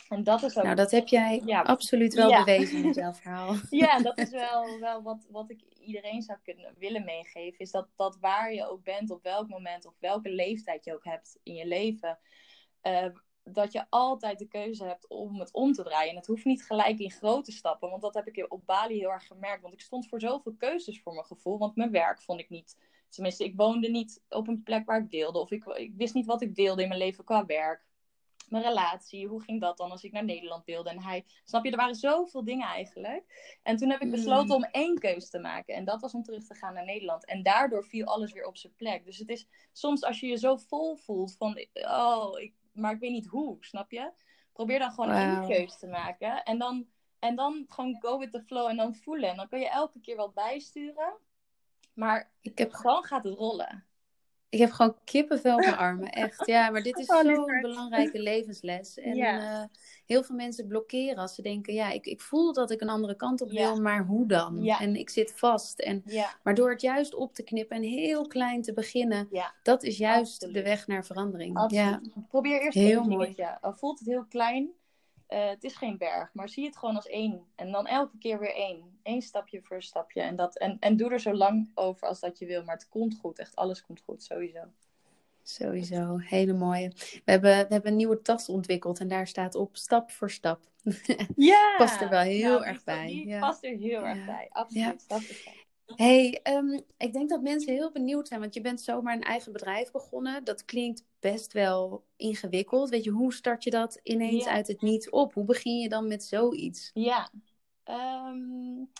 En 0.09 0.23
dat 0.23 0.43
is 0.43 0.57
ook... 0.57 0.63
Nou, 0.63 0.75
dat 0.75 0.91
heb 0.91 1.07
jij 1.07 1.41
ja. 1.45 1.61
absoluut 1.61 2.13
wel 2.13 2.43
bewezen 2.43 2.81
met 2.81 2.95
jouw 3.03 3.13
verhaal. 3.13 3.55
Ja, 3.69 3.99
dat 3.99 4.17
is 4.17 4.29
wel, 4.49 4.79
wel 4.79 5.01
wat, 5.01 5.27
wat 5.29 5.49
ik 5.49 5.61
iedereen 5.79 6.21
zou 6.21 6.39
kunnen 6.43 6.75
willen 6.77 7.05
meegeven. 7.05 7.59
Is 7.59 7.71
dat, 7.71 7.87
dat 7.95 8.17
waar 8.19 8.53
je 8.53 8.69
ook 8.69 8.83
bent, 8.83 9.11
op 9.11 9.23
welk 9.23 9.47
moment, 9.47 9.85
of 9.85 9.93
welke 9.99 10.29
leeftijd 10.29 10.85
je 10.85 10.93
ook 10.93 11.05
hebt 11.05 11.39
in 11.43 11.53
je 11.53 11.67
leven. 11.67 12.19
Uh, 12.83 13.05
dat 13.43 13.71
je 13.71 13.85
altijd 13.89 14.39
de 14.39 14.47
keuze 14.47 14.83
hebt 14.83 15.07
om 15.07 15.39
het 15.39 15.53
om 15.53 15.73
te 15.73 15.83
draaien. 15.83 16.09
En 16.09 16.15
het 16.15 16.27
hoeft 16.27 16.45
niet 16.45 16.65
gelijk 16.65 16.99
in 16.99 17.11
grote 17.11 17.51
stappen, 17.51 17.89
want 17.89 18.01
dat 18.01 18.13
heb 18.13 18.27
ik 18.27 18.51
op 18.51 18.65
Bali 18.65 18.97
heel 18.97 19.11
erg 19.11 19.27
gemerkt. 19.27 19.61
Want 19.61 19.73
ik 19.73 19.81
stond 19.81 20.07
voor 20.07 20.19
zoveel 20.19 20.55
keuzes 20.57 21.01
voor 21.01 21.13
mijn 21.13 21.25
gevoel, 21.25 21.57
want 21.57 21.75
mijn 21.75 21.91
werk 21.91 22.21
vond 22.21 22.39
ik 22.39 22.49
niet. 22.49 22.77
Tenminste, 23.09 23.43
ik 23.43 23.55
woonde 23.55 23.89
niet 23.89 24.21
op 24.29 24.47
een 24.47 24.63
plek 24.63 24.85
waar 24.85 25.01
ik 25.01 25.09
wilde, 25.09 25.39
of 25.39 25.51
ik, 25.51 25.65
ik 25.65 25.93
wist 25.95 26.13
niet 26.13 26.25
wat 26.25 26.41
ik 26.41 26.55
wilde 26.55 26.81
in 26.81 26.87
mijn 26.87 26.99
leven 26.99 27.23
qua 27.23 27.45
werk. 27.45 27.89
Mijn 28.49 28.63
relatie, 28.63 29.27
hoe 29.27 29.41
ging 29.41 29.61
dat 29.61 29.77
dan 29.77 29.91
als 29.91 30.03
ik 30.03 30.11
naar 30.11 30.25
Nederland 30.25 30.65
wilde? 30.65 30.89
En 30.89 31.01
hij, 31.01 31.25
snap 31.43 31.65
je, 31.65 31.71
er 31.71 31.77
waren 31.77 31.95
zoveel 31.95 32.43
dingen 32.43 32.67
eigenlijk. 32.67 33.57
En 33.63 33.77
toen 33.77 33.89
heb 33.89 34.01
ik 34.01 34.11
besloten 34.11 34.45
mm. 34.57 34.63
om 34.63 34.63
één 34.63 34.99
keuze 34.99 35.29
te 35.29 35.39
maken. 35.39 35.75
En 35.75 35.85
dat 35.85 36.01
was 36.01 36.13
om 36.13 36.23
terug 36.23 36.45
te 36.45 36.55
gaan 36.55 36.73
naar 36.73 36.85
Nederland. 36.85 37.25
En 37.25 37.43
daardoor 37.43 37.85
viel 37.85 38.05
alles 38.05 38.31
weer 38.31 38.45
op 38.45 38.57
zijn 38.57 38.75
plek. 38.75 39.05
Dus 39.05 39.17
het 39.17 39.29
is 39.29 39.47
soms 39.71 40.03
als 40.03 40.19
je 40.19 40.27
je 40.27 40.37
zo 40.37 40.55
vol 40.55 40.95
voelt 40.95 41.35
van, 41.37 41.67
oh, 41.73 42.39
ik 42.39 42.53
maar 42.71 42.93
ik 42.93 42.99
weet 42.99 43.11
niet 43.11 43.27
hoe, 43.27 43.57
snap 43.59 43.91
je? 43.91 44.11
Probeer 44.53 44.79
dan 44.79 44.91
gewoon 44.91 45.11
één 45.11 45.47
keuze 45.47 45.77
te 45.77 45.87
maken. 45.87 46.43
En 46.43 46.57
dan, 46.57 46.87
en 47.19 47.35
dan 47.35 47.65
gewoon 47.67 47.97
go 47.99 48.17
with 48.17 48.31
the 48.31 48.41
flow 48.41 48.67
en 48.67 48.77
dan 48.77 48.95
voelen. 48.95 49.29
En 49.29 49.35
dan 49.35 49.47
kun 49.47 49.59
je 49.59 49.69
elke 49.69 49.99
keer 49.99 50.15
wat 50.15 50.33
bijsturen. 50.33 51.13
Maar 51.93 52.31
ik 52.41 52.57
heb... 52.57 52.73
gewoon 52.73 53.03
gaat 53.03 53.23
het 53.23 53.33
rollen. 53.33 53.85
Ik 54.51 54.59
heb 54.59 54.71
gewoon 54.71 54.95
kippenvel 55.03 55.55
op 55.55 55.61
mijn 55.61 55.77
armen, 55.87 56.09
echt. 56.09 56.45
Ja, 56.45 56.69
maar 56.69 56.83
dit 56.83 56.97
is 56.97 57.07
oh, 57.07 57.19
zo'n 57.19 57.59
belangrijke 57.61 58.21
levensles. 58.21 58.97
En 58.97 59.15
ja. 59.15 59.61
uh, 59.61 59.65
heel 60.05 60.23
veel 60.23 60.35
mensen 60.35 60.67
blokkeren 60.67 61.17
als 61.17 61.35
ze 61.35 61.41
denken, 61.41 61.73
ja, 61.73 61.89
ik, 61.91 62.05
ik 62.05 62.21
voel 62.21 62.53
dat 62.53 62.71
ik 62.71 62.81
een 62.81 62.89
andere 62.89 63.15
kant 63.15 63.41
op 63.41 63.51
wil, 63.51 63.81
maar 63.81 64.05
hoe 64.05 64.27
dan? 64.27 64.63
Ja. 64.63 64.79
En 64.79 64.95
ik 64.95 65.09
zit 65.09 65.33
vast. 65.35 65.79
En, 65.79 66.03
Maar 66.43 66.55
door 66.55 66.69
het 66.69 66.81
juist 66.81 67.15
op 67.15 67.33
te 67.33 67.43
knippen 67.43 67.77
en 67.77 67.83
heel 67.83 68.27
klein 68.27 68.61
te 68.61 68.73
beginnen, 68.73 69.29
dat 69.63 69.83
is 69.83 69.97
juist 69.97 70.53
de 70.53 70.63
weg 70.63 70.87
naar 70.87 71.05
verandering. 71.05 71.65
Ja. 71.67 72.01
Probeer 72.29 72.61
eerst 72.61 72.77
heel 72.77 73.03
mooi. 73.03 73.35
Al 73.61 73.73
voelt 73.73 73.99
het 73.99 74.07
heel 74.07 74.25
klein, 74.29 74.69
uh, 75.33 75.49
het 75.49 75.63
is 75.63 75.75
geen 75.75 75.97
berg, 75.97 76.33
maar 76.33 76.49
zie 76.49 76.65
het 76.65 76.77
gewoon 76.77 76.95
als 76.95 77.07
één. 77.07 77.45
En 77.55 77.71
dan 77.71 77.87
elke 77.87 78.17
keer 78.17 78.39
weer 78.39 78.55
één. 78.55 78.99
Eén 79.03 79.21
stapje 79.21 79.61
voor 79.61 79.81
stapje. 79.81 80.21
En, 80.21 80.35
dat, 80.35 80.57
en, 80.57 80.77
en 80.79 80.97
doe 80.97 81.11
er 81.11 81.19
zo 81.19 81.33
lang 81.33 81.69
over 81.73 82.07
als 82.07 82.19
dat 82.19 82.39
je 82.39 82.45
wil. 82.45 82.63
Maar 82.63 82.75
het 82.75 82.89
komt 82.89 83.17
goed. 83.19 83.39
Echt 83.39 83.55
alles 83.55 83.85
komt 83.85 84.01
goed, 84.01 84.23
sowieso. 84.23 84.63
Sowieso, 85.43 86.17
hele 86.17 86.53
mooie. 86.53 86.91
We 87.25 87.31
hebben, 87.31 87.51
we 87.51 87.73
hebben 87.73 87.91
een 87.91 87.97
nieuwe 87.97 88.21
tas 88.21 88.49
ontwikkeld 88.49 88.99
en 88.99 89.07
daar 89.07 89.27
staat 89.27 89.55
op 89.55 89.77
stap 89.77 90.11
voor 90.11 90.31
stap. 90.31 90.59
Ja! 91.35 91.75
past 91.77 92.01
er 92.01 92.09
wel 92.09 92.21
heel 92.21 92.51
nou, 92.51 92.65
erg 92.65 92.83
bij. 92.83 93.05
Die 93.07 93.27
ja. 93.27 93.39
past 93.39 93.63
er 93.63 93.77
heel 93.77 94.05
erg 94.05 94.25
bij, 94.25 94.47
absoluut. 94.51 95.01
Stap 95.01 95.21
voor 95.21 95.35
stap 95.35 95.61
hey, 95.95 96.39
um, 96.43 96.81
ik 96.97 97.13
denk 97.13 97.29
dat 97.29 97.41
mensen 97.41 97.73
heel 97.73 97.91
benieuwd 97.91 98.27
zijn, 98.27 98.39
want 98.39 98.53
je 98.53 98.61
bent 98.61 98.81
zomaar 98.81 99.15
een 99.15 99.21
eigen 99.21 99.51
bedrijf 99.51 99.91
begonnen. 99.91 100.43
Dat 100.43 100.65
klinkt 100.65 101.03
best 101.21 101.53
wel 101.53 102.05
ingewikkeld. 102.15 102.89
Weet 102.89 103.03
je, 103.03 103.09
hoe 103.09 103.33
start 103.33 103.63
je 103.63 103.69
dat 103.69 103.99
ineens 104.03 104.47
uit 104.47 104.67
het 104.67 104.81
niet 104.81 105.09
op? 105.09 105.33
Hoe 105.33 105.45
begin 105.45 105.77
je 105.77 105.89
dan 105.89 106.07
met 106.07 106.23
zoiets? 106.23 106.91
Ja, 106.93 107.29
um, 107.85 108.91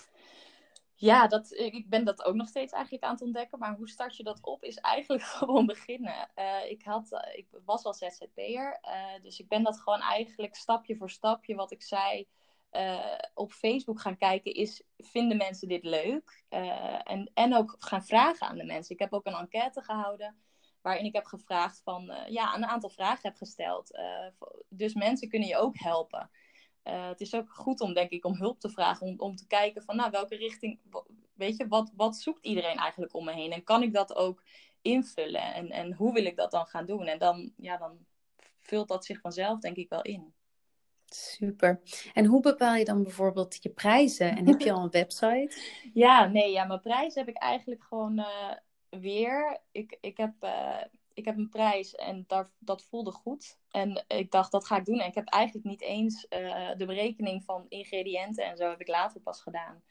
ja 0.95 1.27
dat, 1.27 1.51
ik 1.51 1.89
ben 1.89 2.05
dat 2.05 2.23
ook 2.23 2.35
nog 2.35 2.47
steeds 2.47 2.73
eigenlijk 2.73 3.03
aan 3.03 3.13
het 3.13 3.21
ontdekken. 3.21 3.59
Maar 3.59 3.75
hoe 3.75 3.89
start 3.89 4.17
je 4.17 4.23
dat 4.23 4.39
op 4.41 4.63
is 4.63 4.77
eigenlijk 4.77 5.23
gewoon 5.37 5.65
beginnen. 5.65 6.29
Uh, 6.35 6.69
ik, 6.69 6.83
had, 6.83 7.11
uh, 7.11 7.37
ik 7.37 7.47
was 7.65 7.83
al 7.83 7.93
ZZP'er, 7.93 8.79
uh, 8.81 9.23
dus 9.23 9.39
ik 9.39 9.47
ben 9.47 9.63
dat 9.63 9.79
gewoon 9.79 10.01
eigenlijk 10.01 10.55
stapje 10.55 10.95
voor 10.95 11.09
stapje, 11.09 11.55
wat 11.55 11.71
ik 11.71 11.81
zei 11.81 12.27
op 13.33 13.51
Facebook 13.51 14.01
gaan 14.01 14.17
kijken 14.17 14.53
is, 14.53 14.83
vinden 14.97 15.37
mensen 15.37 15.67
dit 15.67 15.83
leuk? 15.83 16.43
en, 17.03 17.31
en 17.33 17.55
ook 17.55 17.75
gaan 17.79 18.03
vragen 18.05 18.47
aan 18.47 18.57
de 18.57 18.63
mensen. 18.63 18.95
Ik 18.95 19.01
heb 19.01 19.13
ook 19.13 19.25
een 19.25 19.33
enquête 19.33 19.81
gehouden 19.81 20.35
waarin 20.81 21.05
ik 21.05 21.13
heb 21.13 21.25
gevraagd 21.25 21.81
van, 21.83 22.13
ja, 22.27 22.55
een 22.55 22.65
aantal 22.65 22.89
vragen 22.89 23.29
heb 23.29 23.37
gesteld. 23.37 23.99
dus 24.69 24.93
mensen 24.93 25.29
kunnen 25.29 25.47
je 25.47 25.57
ook 25.57 25.77
helpen. 25.77 26.29
het 26.83 27.21
is 27.21 27.35
ook 27.35 27.49
goed 27.49 27.81
om, 27.81 27.93
denk 27.93 28.09
ik, 28.09 28.25
om 28.25 28.35
hulp 28.35 28.59
te 28.59 28.69
vragen, 28.69 29.07
om, 29.07 29.19
om 29.19 29.35
te 29.35 29.47
kijken 29.47 29.83
van, 29.83 29.95
nou, 29.95 30.11
welke 30.11 30.35
richting, 30.35 30.79
weet 31.33 31.57
je, 31.57 31.67
wat, 31.67 31.91
wat 31.95 32.15
zoekt 32.15 32.45
iedereen 32.45 32.77
eigenlijk 32.77 33.13
om 33.13 33.25
me 33.25 33.31
heen? 33.31 33.51
En 33.51 33.63
kan 33.63 33.83
ik 33.83 33.93
dat 33.93 34.15
ook 34.15 34.43
invullen? 34.81 35.53
En, 35.53 35.69
en 35.69 35.93
hoe 35.93 36.13
wil 36.13 36.25
ik 36.25 36.35
dat 36.35 36.51
dan 36.51 36.65
gaan 36.65 36.85
doen? 36.85 37.05
En 37.05 37.19
dan, 37.19 37.51
ja, 37.57 37.77
dan 37.77 37.97
vult 38.59 38.87
dat 38.87 39.05
zich 39.05 39.19
vanzelf, 39.19 39.59
denk 39.59 39.75
ik, 39.75 39.89
wel 39.89 40.01
in. 40.01 40.33
Super. 41.05 41.81
En 42.13 42.25
hoe 42.25 42.41
bepaal 42.41 42.75
je 42.75 42.85
dan 42.85 43.03
bijvoorbeeld 43.03 43.63
je 43.63 43.69
prijzen? 43.69 44.37
En 44.37 44.47
heb 44.47 44.59
je 44.59 44.71
al 44.71 44.83
een 44.83 44.89
website? 44.89 45.57
Ja, 45.93 46.25
nee, 46.25 46.51
ja, 46.51 46.65
mijn 46.65 46.79
prijs 46.81 47.15
heb 47.15 47.27
ik 47.27 47.37
eigenlijk 47.37 47.83
gewoon 47.83 48.19
uh, 48.19 48.51
weer. 48.99 49.59
Ik, 49.71 49.97
ik, 50.01 50.17
heb, 50.17 50.33
uh, 50.43 50.83
ik 51.13 51.25
heb 51.25 51.37
een 51.37 51.49
prijs 51.49 51.95
en 51.95 52.23
dat, 52.27 52.49
dat 52.59 52.83
voelde 52.83 53.11
goed. 53.11 53.57
En 53.71 54.05
ik 54.07 54.31
dacht, 54.31 54.51
dat 54.51 54.65
ga 54.65 54.77
ik 54.77 54.85
doen. 54.85 54.99
En 54.99 55.07
ik 55.07 55.15
heb 55.15 55.27
eigenlijk 55.27 55.65
niet 55.65 55.81
eens 55.81 56.25
uh, 56.29 56.69
de 56.77 56.85
berekening 56.85 57.43
van 57.43 57.65
ingrediënten 57.69 58.45
en 58.45 58.57
zo 58.57 58.69
heb 58.69 58.81
ik 58.81 58.87
later 58.87 59.21
pas 59.21 59.41
gedaan. 59.41 59.83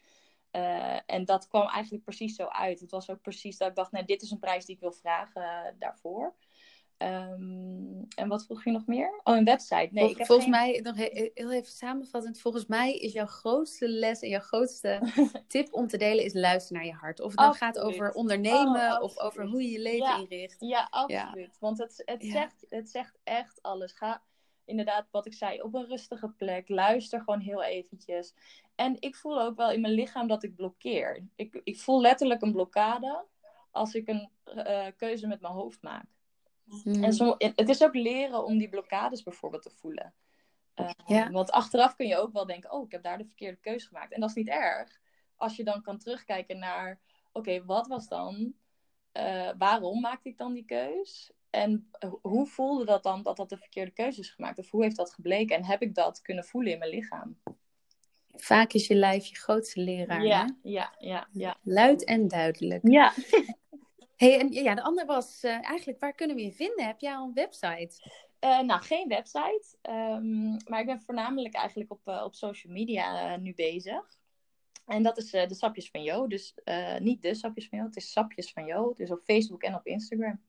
Uh, 0.53 0.99
en 1.07 1.25
dat 1.25 1.49
kwam 1.49 1.69
eigenlijk 1.69 2.05
precies 2.05 2.37
zo 2.37 2.47
uit. 2.47 2.81
Het 2.81 2.91
was 2.91 3.11
ook 3.11 3.21
precies 3.21 3.57
dat 3.57 3.69
ik 3.69 3.75
dacht, 3.75 3.93
nee, 3.93 4.05
dit 4.05 4.23
is 4.23 4.31
een 4.31 4.39
prijs 4.39 4.65
die 4.65 4.75
ik 4.75 4.81
wil 4.81 4.93
vragen 4.93 5.77
daarvoor. 5.79 6.35
Um, 7.03 8.07
en 8.15 8.29
wat 8.29 8.45
vroeg 8.45 8.65
je 8.65 8.71
nog 8.71 8.87
meer? 8.87 9.21
Oh, 9.25 9.37
een 9.37 9.45
website. 9.45 9.89
Nee, 9.91 10.03
Vol, 10.03 10.11
ik 10.11 10.19
heb 10.19 10.27
volgens 10.27 10.49
geen... 10.49 10.71
mij, 10.73 10.81
nog 10.83 10.97
heel 11.35 11.53
even 11.53 11.73
samenvattend. 11.73 12.41
Volgens 12.41 12.67
mij 12.67 12.95
is 12.95 13.13
jouw 13.13 13.27
grootste 13.27 13.89
les 13.89 14.21
en 14.21 14.29
jouw 14.29 14.41
grootste 14.41 15.01
tip 15.49 15.73
om 15.73 15.87
te 15.87 15.97
delen 15.97 16.25
is 16.25 16.35
luisteren 16.35 16.83
naar 16.83 16.93
je 16.93 16.99
hart. 16.99 17.21
Of 17.21 17.31
het 17.31 17.41
nou 17.41 17.55
gaat 17.55 17.79
over 17.79 18.13
ondernemen 18.13 18.93
oh, 18.93 19.03
of 19.03 19.19
over 19.19 19.47
hoe 19.47 19.63
je 19.63 19.71
je 19.71 19.81
leven 19.81 20.07
ja. 20.07 20.19
inricht. 20.19 20.57
Ja, 20.59 20.87
absoluut. 20.91 21.47
Ja. 21.53 21.57
Want 21.59 21.79
het, 21.79 22.03
het, 22.05 22.23
ja. 22.23 22.33
zegt, 22.33 22.67
het 22.69 22.91
zegt 22.91 23.19
echt 23.25 23.63
alles. 23.63 23.93
Ga 23.93 24.23
inderdaad, 24.65 25.09
wat 25.11 25.27
ik 25.27 25.35
zei, 25.35 25.63
op 25.63 25.75
een 25.75 25.87
rustige 25.87 26.29
plek. 26.29 26.69
Luister 26.69 27.19
gewoon 27.19 27.41
heel 27.41 27.63
eventjes. 27.63 28.35
En 28.75 28.97
ik 28.99 29.17
voel 29.17 29.41
ook 29.41 29.57
wel 29.57 29.71
in 29.71 29.81
mijn 29.81 29.95
lichaam 29.95 30.27
dat 30.27 30.43
ik 30.43 30.57
blokkeer. 30.57 31.27
Ik, 31.37 31.61
ik 31.65 31.79
voel 31.79 32.01
letterlijk 32.01 32.43
een 32.43 32.53
blokkade 32.53 33.25
als 33.71 33.95
ik 33.95 34.09
een 34.09 34.31
uh, 34.55 34.87
keuze 34.97 35.27
met 35.27 35.41
mijn 35.41 35.53
hoofd 35.53 35.83
maak. 35.83 36.07
Mm. 36.85 37.05
En 37.05 37.13
zo, 37.13 37.35
het 37.39 37.69
is 37.69 37.83
ook 37.83 37.95
leren 37.95 38.45
om 38.45 38.59
die 38.59 38.69
blokkades 38.69 39.23
bijvoorbeeld 39.23 39.63
te 39.63 39.71
voelen. 39.71 40.15
Uh, 40.77 40.91
ja. 41.07 41.31
Want 41.31 41.51
achteraf 41.51 41.95
kun 41.95 42.07
je 42.07 42.17
ook 42.17 42.33
wel 42.33 42.47
denken, 42.47 42.73
oh, 42.73 42.85
ik 42.85 42.93
heb 42.93 43.03
daar 43.03 43.19
de 43.19 43.27
verkeerde 43.27 43.59
keuze 43.61 43.87
gemaakt. 43.87 44.13
En 44.13 44.21
dat 44.21 44.29
is 44.29 44.35
niet 44.35 44.49
erg. 44.49 45.01
Als 45.37 45.57
je 45.57 45.65
dan 45.65 45.83
kan 45.83 45.99
terugkijken 45.99 46.59
naar, 46.59 47.01
oké, 47.33 47.39
okay, 47.39 47.65
wat 47.65 47.87
was 47.87 48.09
dan? 48.09 48.55
Uh, 49.13 49.51
waarom 49.59 50.01
maakte 50.01 50.29
ik 50.29 50.39
dan 50.39 50.53
die 50.53 50.65
keus? 50.65 51.33
En 51.51 51.91
hoe 52.23 52.47
voelde 52.47 52.85
dat 52.85 53.03
dan 53.03 53.23
dat 53.23 53.37
dat 53.37 53.49
de 53.49 53.57
verkeerde 53.57 53.91
keuze 53.91 54.21
is 54.21 54.31
gemaakt? 54.31 54.59
Of 54.59 54.71
hoe 54.71 54.83
heeft 54.83 54.97
dat 54.97 55.15
gebleken? 55.15 55.57
En 55.57 55.65
heb 55.65 55.83
ik 55.83 55.95
dat 55.95 56.23
kunnen 56.23 56.45
voelen 56.45 56.73
in 56.73 56.79
mijn 56.79 56.91
lichaam? 56.91 57.39
Vaak 58.35 58.73
is 58.73 58.87
je 58.87 58.95
lijf 58.95 59.27
je 59.27 59.35
grootste 59.35 59.81
leraar. 59.81 60.25
Ja, 60.25 60.45
hè? 60.45 60.53
ja, 60.63 60.95
ja, 60.99 61.29
ja. 61.33 61.57
Luid 61.63 62.05
en 62.05 62.29
duidelijk. 62.29 62.89
Ja. 62.89 63.13
hey, 64.21 64.39
en 64.39 64.53
ja, 64.53 64.75
de 64.75 64.83
andere 64.83 65.07
was 65.07 65.45
uh, 65.45 65.69
eigenlijk, 65.69 66.01
waar 66.01 66.15
kunnen 66.15 66.37
we 66.37 66.43
je 66.43 66.53
vinden? 66.53 66.87
Heb 66.87 67.01
jij 67.01 67.15
al 67.15 67.27
een 67.27 67.35
website? 67.35 68.11
Uh, 68.41 68.61
nou, 68.61 68.83
geen 68.83 69.09
website. 69.09 69.65
Um, 69.83 70.57
maar 70.69 70.81
ik 70.81 70.87
ben 70.87 71.03
voornamelijk 71.03 71.55
eigenlijk 71.55 71.93
op, 71.93 72.01
uh, 72.05 72.23
op 72.25 72.35
social 72.35 72.73
media 72.73 73.37
nu 73.37 73.55
bezig. 73.55 74.19
En 74.87 75.03
dat 75.03 75.19
is 75.19 75.31
de 75.31 75.55
Sapjes 75.55 75.91
van 75.91 76.03
Jo. 76.03 76.27
Dus 76.27 76.55
niet 76.99 77.23
de 77.23 77.35
Sapjes 77.35 77.69
van 77.69 77.79
Jo, 77.79 77.85
het 77.85 77.97
is 77.97 78.13
Sapjes 78.13 78.53
van 78.53 78.67
Jo. 78.67 78.93
Dus 78.97 79.11
op 79.11 79.21
Facebook 79.25 79.63
en 79.63 79.75
op 79.75 79.87
Instagram. 79.87 80.41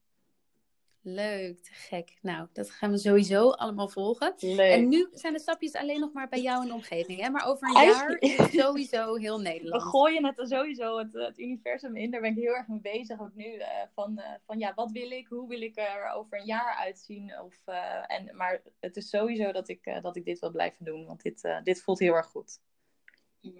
Leuk, 1.03 1.63
te 1.63 1.73
gek. 1.73 2.17
Nou, 2.21 2.47
dat 2.53 2.69
gaan 2.69 2.91
we 2.91 2.97
sowieso 2.97 3.49
allemaal 3.49 3.89
volgen. 3.89 4.33
Leuk. 4.37 4.71
En 4.71 4.87
nu 4.87 5.09
zijn 5.13 5.33
de 5.33 5.39
stapjes 5.39 5.73
alleen 5.73 5.99
nog 5.99 6.13
maar 6.13 6.29
bij 6.29 6.41
jou 6.41 6.61
in 6.61 6.67
de 6.67 6.73
omgeving, 6.73 7.19
hè? 7.21 7.29
Maar 7.29 7.47
over 7.47 7.67
een 7.67 7.85
jaar 7.85 8.15
is 8.19 8.37
het 8.37 8.51
sowieso 8.51 9.15
heel 9.15 9.39
Nederland. 9.39 9.83
We 9.83 9.89
gooien 9.89 10.25
het 10.25 10.49
sowieso 10.49 10.97
het, 10.97 11.13
het 11.13 11.39
universum 11.39 11.95
in. 11.95 12.11
Daar 12.11 12.21
ben 12.21 12.31
ik 12.31 12.37
heel 12.37 12.55
erg 12.55 12.67
mee 12.67 12.79
bezig 12.79 13.21
ook 13.21 13.35
nu. 13.35 13.45
Uh, 13.45 13.67
van, 13.93 14.19
uh, 14.19 14.25
van 14.45 14.59
ja, 14.59 14.73
wat 14.75 14.91
wil 14.91 15.11
ik? 15.11 15.27
Hoe 15.27 15.47
wil 15.47 15.61
ik 15.61 15.77
er 15.77 16.11
over 16.13 16.39
een 16.39 16.45
jaar 16.45 16.75
uitzien? 16.75 17.39
Of, 17.39 17.55
uh, 17.65 18.11
en, 18.11 18.35
maar 18.35 18.61
het 18.79 18.97
is 18.97 19.09
sowieso 19.09 19.51
dat 19.51 19.67
ik, 19.69 19.99
dat 20.01 20.15
ik 20.15 20.25
dit 20.25 20.39
wil 20.39 20.51
blijven 20.51 20.85
doen. 20.85 21.05
Want 21.05 21.21
dit, 21.21 21.59
dit 21.63 21.81
voelt 21.81 21.99
heel 21.99 22.15
erg 22.15 22.27
goed. 22.27 22.59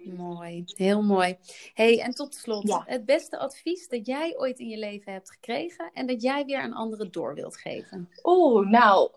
Mooi, 0.04 0.62
heel 0.66 1.02
mooi. 1.02 1.38
hey, 1.74 2.00
en 2.00 2.14
tot 2.14 2.34
slot, 2.34 2.68
ja. 2.68 2.82
het 2.86 3.04
beste 3.04 3.38
advies 3.38 3.88
dat 3.88 4.06
jij 4.06 4.38
ooit 4.38 4.58
in 4.58 4.68
je 4.68 4.78
leven 4.78 5.12
hebt 5.12 5.30
gekregen 5.30 5.90
en 5.92 6.06
dat 6.06 6.22
jij 6.22 6.44
weer 6.44 6.60
aan 6.60 6.72
anderen 6.72 7.12
door 7.12 7.34
wilt 7.34 7.56
geven? 7.56 8.08
Oeh, 8.22 8.68
nou, 8.68 9.10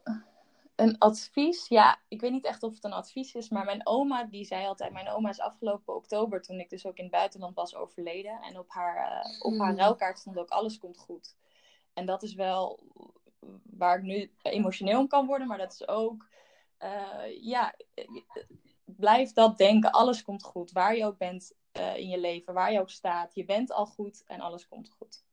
een 0.76 0.98
advies, 0.98 1.68
ja, 1.68 2.00
ik 2.08 2.22
weet 2.22 2.32
niet 2.32 2.46
echt 2.46 2.64
of 2.64 2.74
het 2.74 2.84
een 2.84 2.94
advies 2.94 3.36
is, 3.36 3.50
maar 3.50 3.66
mijn 3.66 3.88
oma, 3.88 4.24
die 4.24 4.46
zei 4.46 4.66
altijd, 4.66 4.94
mijn 4.94 5.10
oma 5.10 5.30
is 5.30 5.40
afgelopen 5.40 5.96
oktober, 5.96 6.42
toen 6.42 6.60
ik 6.60 6.70
dus 6.70 6.86
ook 6.86 6.98
in 6.98 7.04
het 7.04 7.14
buitenland 7.14 7.56
was, 7.56 7.76
overleden. 7.76 8.42
En 8.42 8.60
op 8.60 8.70
haar, 8.70 9.26
uh, 9.26 9.46
op 9.46 9.60
haar 9.60 9.76
rouwkaart 9.76 10.20
stond 10.20 10.38
ook, 10.38 10.50
alles 10.50 10.78
komt 10.78 10.98
goed. 10.98 11.36
En 11.94 12.06
dat 12.06 12.24
is 12.24 12.34
wel 12.34 12.80
waar 13.64 13.98
ik 13.98 14.04
nu 14.04 14.32
emotioneel 14.42 15.00
om 15.00 15.08
kan 15.08 15.26
worden, 15.26 15.48
maar 15.48 15.58
dat 15.58 15.74
is 15.74 15.88
ook, 15.88 16.28
uh, 16.80 17.44
ja 17.44 17.76
blijf 18.86 19.34
dat 19.34 19.58
denken. 19.58 19.92
Alles 19.92 20.24
komt 20.24 20.44
goed. 20.44 20.72
Waar 20.72 20.96
je 20.96 21.06
ook 21.06 21.18
bent 21.18 21.54
uh, 21.78 21.98
in 21.98 22.08
je 22.08 22.20
leven, 22.20 22.54
waar 22.54 22.72
je 22.72 22.80
ook 22.80 22.90
staat. 22.90 23.36
Je 23.36 23.46
bent 23.46 23.72
al 23.72 23.86
goed 23.86 24.24
en 24.26 24.40
alles 24.40 24.68
komt 24.68 24.90
goed. 24.90 25.24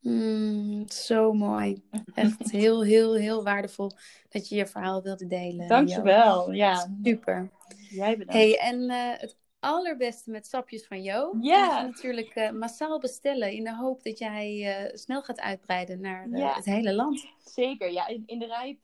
Mm, 0.00 0.88
zo 0.88 1.32
mooi. 1.32 1.82
Echt 2.14 2.50
heel, 2.50 2.82
heel, 2.82 3.14
heel 3.14 3.44
waardevol 3.44 3.90
dat 4.28 4.48
je 4.48 4.56
je 4.56 4.66
verhaal 4.66 5.02
wilde 5.02 5.26
delen. 5.26 5.68
Dankjewel. 5.68 6.52
Ja. 6.52 6.88
Super. 7.02 7.50
Jij 7.90 8.18
bedankt. 8.18 8.32
Hey, 8.32 8.58
en 8.58 8.80
uh, 8.80 9.12
het 9.16 9.36
allerbeste 9.64 10.30
met 10.30 10.46
sapjes 10.46 10.86
van 10.86 11.02
Jo. 11.02 11.36
Ja. 11.40 11.78
En 11.78 11.86
natuurlijk 11.86 12.36
uh, 12.36 12.50
massaal 12.50 13.00
bestellen 13.00 13.52
in 13.52 13.64
de 13.64 13.74
hoop 13.74 14.02
dat 14.02 14.18
jij 14.18 14.84
uh, 14.86 14.96
snel 14.96 15.22
gaat 15.22 15.40
uitbreiden 15.40 16.00
naar 16.00 16.26
uh, 16.26 16.38
ja. 16.38 16.54
het 16.54 16.64
hele 16.64 16.94
land. 16.94 17.26
Zeker, 17.38 17.92
ja. 17.92 18.06
In, 18.06 18.22
in 18.26 18.38
de 18.38 18.46
Rijp 18.46 18.82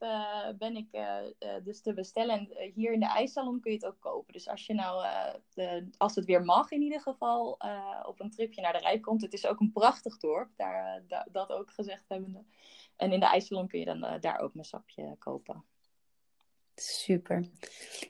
ben 0.57 0.75
ik 0.75 0.87
dus 1.63 1.81
te 1.81 1.93
bestellen. 1.93 2.35
En 2.35 2.71
hier 2.73 2.93
in 2.93 2.99
de 2.99 3.05
ijssalon 3.07 3.59
kun 3.59 3.71
je 3.71 3.77
het 3.77 3.85
ook 3.85 3.99
kopen. 3.99 4.33
Dus 4.33 4.47
als 4.47 4.65
je 4.65 4.73
nou, 4.73 5.05
de, 5.53 5.87
als 5.97 6.15
het 6.15 6.25
weer 6.25 6.43
mag 6.43 6.71
in 6.71 6.81
ieder 6.81 7.01
geval, 7.01 7.57
op 8.05 8.19
een 8.19 8.31
tripje 8.31 8.61
naar 8.61 8.73
de 8.73 8.79
Rijp 8.79 9.01
komt. 9.01 9.21
Het 9.21 9.33
is 9.33 9.45
ook 9.45 9.59
een 9.59 9.71
prachtig 9.71 10.17
dorp, 10.17 10.49
daar, 10.55 11.03
da, 11.07 11.27
dat 11.31 11.51
ook 11.51 11.71
gezegd 11.71 12.03
hebbende. 12.07 12.43
En 12.95 13.11
in 13.11 13.19
de 13.19 13.25
ijssalon 13.25 13.67
kun 13.67 13.79
je 13.79 13.85
dan 13.85 14.17
daar 14.19 14.39
ook 14.39 14.53
mijn 14.53 14.65
sapje 14.65 15.15
kopen. 15.19 15.63
Super. 16.81 17.45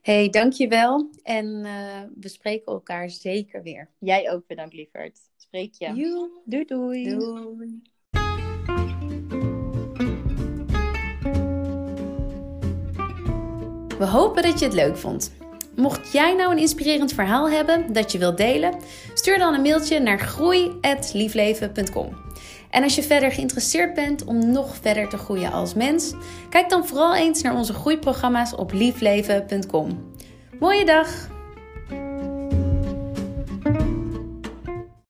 hey, 0.01 0.29
dankjewel. 0.29 1.09
En 1.23 1.45
uh, 1.45 2.01
we 2.19 2.29
spreken 2.29 2.73
elkaar 2.73 3.09
zeker 3.09 3.63
weer. 3.63 3.89
Jij 3.99 4.31
ook 4.31 4.47
bedankt, 4.47 4.73
lieverd. 4.73 5.19
Spreek 5.37 5.73
je. 5.77 5.93
Doei. 6.45 6.65
Doei. 6.65 7.17
We 13.97 14.05
hopen 14.05 14.43
dat 14.43 14.59
je 14.59 14.65
het 14.65 14.73
leuk 14.73 14.97
vond. 14.97 15.31
Mocht 15.75 16.11
jij 16.11 16.35
nou 16.35 16.51
een 16.51 16.57
inspirerend 16.57 17.13
verhaal 17.13 17.49
hebben 17.49 17.93
dat 17.93 18.11
je 18.11 18.17
wilt 18.17 18.37
delen, 18.37 18.79
stuur 19.13 19.37
dan 19.37 19.53
een 19.53 19.61
mailtje 19.61 19.99
naar 19.99 20.19
groei.liefleven.com. 20.19 22.30
En 22.71 22.83
als 22.83 22.95
je 22.95 23.03
verder 23.03 23.31
geïnteresseerd 23.31 23.93
bent 23.93 24.23
om 24.23 24.51
nog 24.51 24.75
verder 24.81 25.09
te 25.09 25.17
groeien 25.17 25.51
als 25.51 25.73
mens, 25.73 26.13
kijk 26.49 26.69
dan 26.69 26.87
vooral 26.87 27.15
eens 27.15 27.41
naar 27.41 27.55
onze 27.55 27.73
groeiprogramma's 27.73 28.53
op 28.53 28.71
liefleven.com. 28.71 30.13
Mooie 30.59 30.85
dag! 30.85 31.29